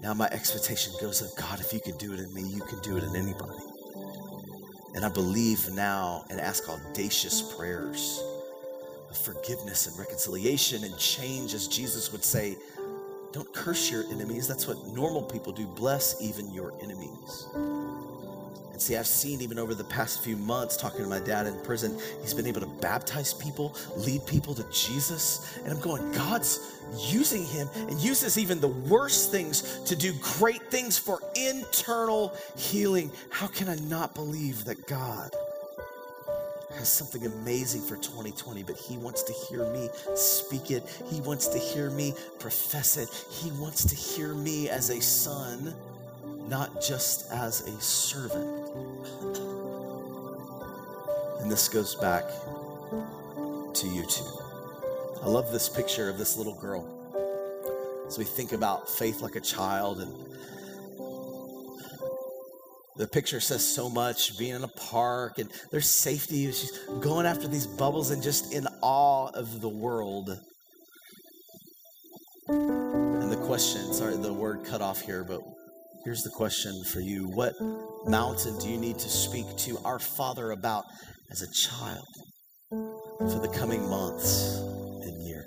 Now 0.00 0.14
my 0.14 0.28
expectation 0.28 0.94
goes 1.00 1.20
of 1.20 1.36
God, 1.36 1.58
if 1.60 1.72
you 1.72 1.80
can 1.80 1.96
do 1.98 2.12
it 2.12 2.20
in 2.20 2.32
me, 2.32 2.42
you 2.42 2.62
can 2.62 2.78
do 2.80 2.96
it 2.96 3.02
in 3.02 3.16
anybody. 3.16 3.58
And 4.94 5.04
I 5.04 5.08
believe 5.08 5.68
now 5.72 6.24
and 6.30 6.40
ask 6.40 6.68
audacious 6.68 7.54
prayers 7.56 8.22
of 9.10 9.18
forgiveness 9.18 9.88
and 9.88 9.98
reconciliation 9.98 10.84
and 10.84 10.96
change, 10.96 11.52
as 11.52 11.66
Jesus 11.66 12.12
would 12.12 12.24
say, 12.24 12.56
don't 13.32 13.52
curse 13.52 13.90
your 13.90 14.04
enemies. 14.10 14.46
That's 14.46 14.66
what 14.66 14.78
normal 14.88 15.22
people 15.22 15.52
do. 15.52 15.66
Bless 15.66 16.22
even 16.22 16.52
your 16.52 16.72
enemies. 16.82 17.46
See, 18.80 18.96
I've 18.96 19.06
seen 19.06 19.42
even 19.42 19.58
over 19.58 19.74
the 19.74 19.84
past 19.84 20.24
few 20.24 20.38
months, 20.38 20.74
talking 20.74 21.02
to 21.02 21.06
my 21.06 21.18
dad 21.18 21.46
in 21.46 21.54
prison, 21.60 21.98
he's 22.22 22.32
been 22.32 22.46
able 22.46 22.62
to 22.62 22.66
baptize 22.66 23.34
people, 23.34 23.76
lead 23.98 24.24
people 24.26 24.54
to 24.54 24.64
Jesus. 24.72 25.58
And 25.58 25.70
I'm 25.70 25.80
going, 25.80 26.10
God's 26.12 26.78
using 26.96 27.44
him 27.44 27.68
and 27.74 28.00
uses 28.00 28.38
even 28.38 28.58
the 28.58 28.68
worst 28.68 29.30
things 29.30 29.80
to 29.80 29.94
do 29.94 30.14
great 30.38 30.62
things 30.70 30.96
for 30.96 31.20
internal 31.36 32.34
healing. 32.56 33.10
How 33.28 33.48
can 33.48 33.68
I 33.68 33.76
not 33.76 34.14
believe 34.14 34.64
that 34.64 34.86
God? 34.86 35.30
has 36.78 36.88
something 36.88 37.26
amazing 37.26 37.82
for 37.82 37.96
2020, 37.96 38.62
but 38.62 38.76
he 38.76 38.96
wants 38.96 39.22
to 39.24 39.32
hear 39.32 39.70
me 39.72 39.90
speak 40.14 40.70
it. 40.70 40.82
He 41.10 41.20
wants 41.20 41.48
to 41.48 41.58
hear 41.58 41.90
me 41.90 42.14
profess 42.38 42.96
it. 42.96 43.08
He 43.30 43.50
wants 43.60 43.84
to 43.84 43.94
hear 43.94 44.34
me 44.34 44.70
as 44.70 44.88
a 44.88 45.00
son, 45.00 45.74
not 46.50 46.82
just 46.82 47.30
as 47.30 47.60
a 47.60 47.80
servant. 47.80 48.68
And 51.40 51.50
this 51.50 51.68
goes 51.68 51.94
back 51.94 52.24
to 53.74 53.86
you 53.86 54.04
too. 54.04 54.26
I 55.22 55.28
love 55.28 55.52
this 55.52 55.68
picture 55.68 56.10
of 56.10 56.18
this 56.18 56.36
little 56.36 56.60
girl. 56.60 56.96
As 58.08 58.18
we 58.18 58.24
think 58.24 58.50
about 58.50 58.90
faith 58.90 59.20
like 59.20 59.36
a 59.36 59.40
child, 59.40 60.00
and 60.00 60.12
the 62.96 63.06
picture 63.06 63.38
says 63.38 63.64
so 63.64 63.88
much 63.88 64.36
being 64.36 64.56
in 64.56 64.64
a 64.64 64.68
park, 64.68 65.38
and 65.38 65.48
there's 65.70 65.88
safety. 65.88 66.46
She's 66.50 66.76
going 67.00 67.26
after 67.26 67.46
these 67.46 67.68
bubbles 67.68 68.10
and 68.10 68.20
just 68.20 68.52
in 68.52 68.66
awe 68.82 69.30
of 69.34 69.60
the 69.60 69.68
world. 69.68 70.36
And 72.48 73.30
the 73.30 73.40
question, 73.46 73.92
sorry, 73.94 74.16
the 74.16 74.32
word 74.32 74.64
cut 74.64 74.82
off 74.82 75.00
here, 75.00 75.22
but 75.22 75.40
here's 76.04 76.22
the 76.22 76.30
question 76.30 76.82
for 76.84 77.00
you 77.00 77.28
What 77.28 77.54
mountain 78.06 78.58
do 78.58 78.68
you 78.68 78.78
need 78.78 78.98
to 78.98 79.08
speak 79.08 79.46
to 79.58 79.78
our 79.84 79.98
Father 79.98 80.50
about 80.50 80.84
as 81.30 81.42
a 81.42 81.50
child 81.52 82.06
for 82.70 83.40
the 83.40 83.48
coming 83.48 83.88
months 83.88 84.58
and 84.58 85.22
year? 85.26 85.44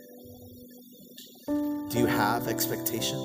Do 1.90 2.00
you 2.00 2.06
have 2.06 2.48
expectation 2.48 3.18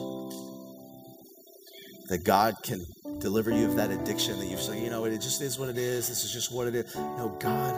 that 2.09 2.25
God 2.25 2.55
can 2.63 2.85
deliver 3.21 3.51
you 3.51 3.67
of 3.67 3.77
that 3.77 3.91
addiction 3.91 4.39
that 4.39 4.47
you've 4.47 4.61
say, 4.61 4.83
you 4.83 4.91
know, 4.91 5.05
it 5.05 5.13
just 5.21 5.43
is 5.43 5.59
what 5.59 5.69
it 5.69 5.77
is. 5.77 6.09
This 6.09 6.25
is 6.25 6.33
just 6.33 6.53
what 6.53 6.67
it 6.67 6.75
is. 6.75 6.95
No, 6.95 7.37
God 7.39 7.75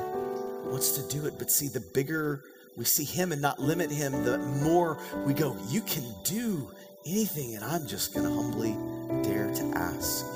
wants 0.67 0.93
to 0.93 1.09
do 1.09 1.27
it. 1.27 1.35
But 1.39 1.51
see, 1.51 1.69
the 1.69 1.85
bigger 1.95 2.43
we 2.77 2.85
see 2.85 3.05
Him 3.05 3.33
and 3.33 3.43
not 3.43 3.59
limit 3.59 3.91
Him, 3.91 4.13
the 4.25 4.39
more 4.39 4.99
we 5.27 5.35
go, 5.35 5.57
you 5.69 5.81
can 5.81 6.05
do 6.25 6.71
anything. 7.07 7.57
And 7.57 7.65
I'm 7.65 7.87
just 7.87 8.15
going 8.15 8.27
to 8.27 8.33
humbly 8.33 8.77
dare 9.23 9.53
to 9.55 9.65
ask. 9.77 10.27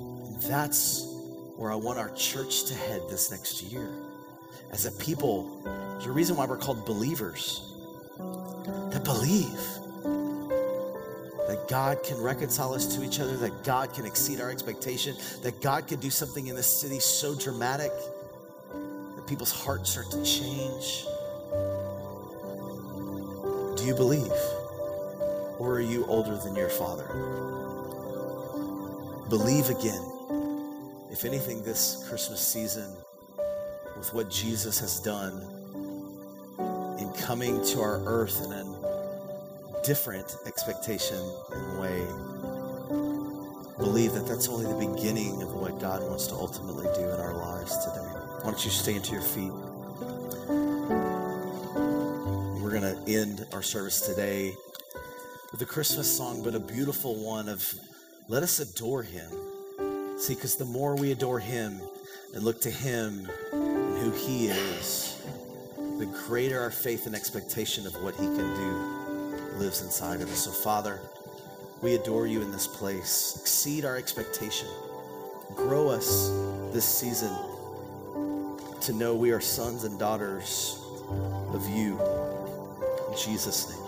And 0.00 0.40
that's 0.42 1.06
where 1.56 1.70
I 1.70 1.76
want 1.76 1.98
our 1.98 2.10
church 2.10 2.64
to 2.64 2.74
head 2.74 3.02
this 3.08 3.30
next 3.30 3.62
year. 3.62 3.88
As 4.72 4.86
a 4.86 4.92
people, 4.92 5.60
there's 5.64 6.06
a 6.06 6.12
reason 6.12 6.36
why 6.36 6.46
we're 6.46 6.56
called 6.56 6.84
believers 6.86 7.74
that 8.90 9.02
believe 9.04 9.60
that 11.46 11.66
God 11.68 12.02
can 12.02 12.20
reconcile 12.20 12.72
us 12.72 12.96
to 12.96 13.04
each 13.04 13.20
other, 13.20 13.36
that 13.36 13.64
God 13.64 13.92
can 13.92 14.06
exceed 14.06 14.40
our 14.40 14.50
expectation, 14.50 15.14
that 15.42 15.60
God 15.60 15.86
can 15.86 16.00
do 16.00 16.08
something 16.08 16.46
in 16.46 16.56
this 16.56 16.66
city 16.66 16.98
so 16.98 17.34
dramatic 17.34 17.92
that 19.16 19.26
people's 19.26 19.52
hearts 19.52 19.90
start 19.90 20.10
to 20.12 20.24
change. 20.24 21.04
Do 23.76 23.84
you 23.84 23.94
believe? 23.94 24.32
Or 25.58 25.74
are 25.74 25.80
you 25.80 26.04
older 26.06 26.36
than 26.36 26.54
your 26.56 26.70
father? 26.70 27.08
Believe 29.28 29.68
again 29.68 30.12
if 31.12 31.26
anything, 31.26 31.62
this 31.62 32.06
Christmas 32.08 32.40
season, 32.40 32.90
with 33.98 34.14
what 34.14 34.30
Jesus 34.30 34.80
has 34.80 34.98
done 34.98 35.42
in 36.98 37.12
coming 37.12 37.62
to 37.66 37.80
our 37.80 38.02
earth 38.06 38.42
in 38.42 38.50
a 38.50 39.82
different 39.84 40.34
expectation 40.46 41.18
and 41.52 41.78
way, 41.78 42.00
believe 43.78 44.14
that 44.14 44.26
that's 44.26 44.48
only 44.48 44.64
the 44.64 44.94
beginning 44.94 45.42
of 45.42 45.52
what 45.52 45.78
God 45.78 46.02
wants 46.02 46.26
to 46.28 46.34
ultimately 46.34 46.86
do 46.94 47.02
in 47.02 47.20
our 47.20 47.34
lives 47.34 47.76
today. 47.84 48.08
Why 48.40 48.50
don't 48.50 48.64
you 48.64 48.70
stand 48.70 49.04
to 49.04 49.12
your 49.12 49.20
feet? 49.20 49.52
We're 52.62 52.70
going 52.70 52.82
to 52.82 52.96
end 53.06 53.46
our 53.52 53.62
service 53.62 54.00
today 54.00 54.54
with 55.52 55.62
a 55.62 55.66
Christmas 55.66 56.14
song, 56.16 56.42
but 56.42 56.54
a 56.54 56.60
beautiful 56.60 57.14
one 57.14 57.48
of 57.48 57.72
let 58.28 58.42
us 58.42 58.58
adore 58.58 59.02
him. 59.02 59.30
See, 60.22 60.36
because 60.36 60.54
the 60.54 60.64
more 60.64 60.94
we 60.94 61.10
adore 61.10 61.40
Him 61.40 61.80
and 62.32 62.44
look 62.44 62.60
to 62.60 62.70
Him 62.70 63.28
and 63.52 63.98
who 63.98 64.12
He 64.12 64.46
is, 64.46 65.20
the 65.98 66.06
greater 66.26 66.60
our 66.60 66.70
faith 66.70 67.06
and 67.06 67.14
expectation 67.16 67.88
of 67.88 67.94
what 68.04 68.14
He 68.14 68.26
can 68.26 68.36
do 68.36 69.58
lives 69.58 69.82
inside 69.82 70.20
of 70.20 70.30
us. 70.30 70.44
So, 70.44 70.52
Father, 70.52 71.00
we 71.82 71.96
adore 71.96 72.28
you 72.28 72.40
in 72.40 72.52
this 72.52 72.68
place. 72.68 73.36
Exceed 73.40 73.84
our 73.84 73.96
expectation. 73.96 74.68
Grow 75.56 75.88
us 75.88 76.28
this 76.72 76.84
season 76.84 77.36
to 78.80 78.92
know 78.92 79.16
we 79.16 79.32
are 79.32 79.40
sons 79.40 79.82
and 79.82 79.98
daughters 79.98 80.78
of 81.52 81.68
you. 81.68 81.98
In 83.10 83.18
Jesus' 83.18 83.68
name. 83.70 83.81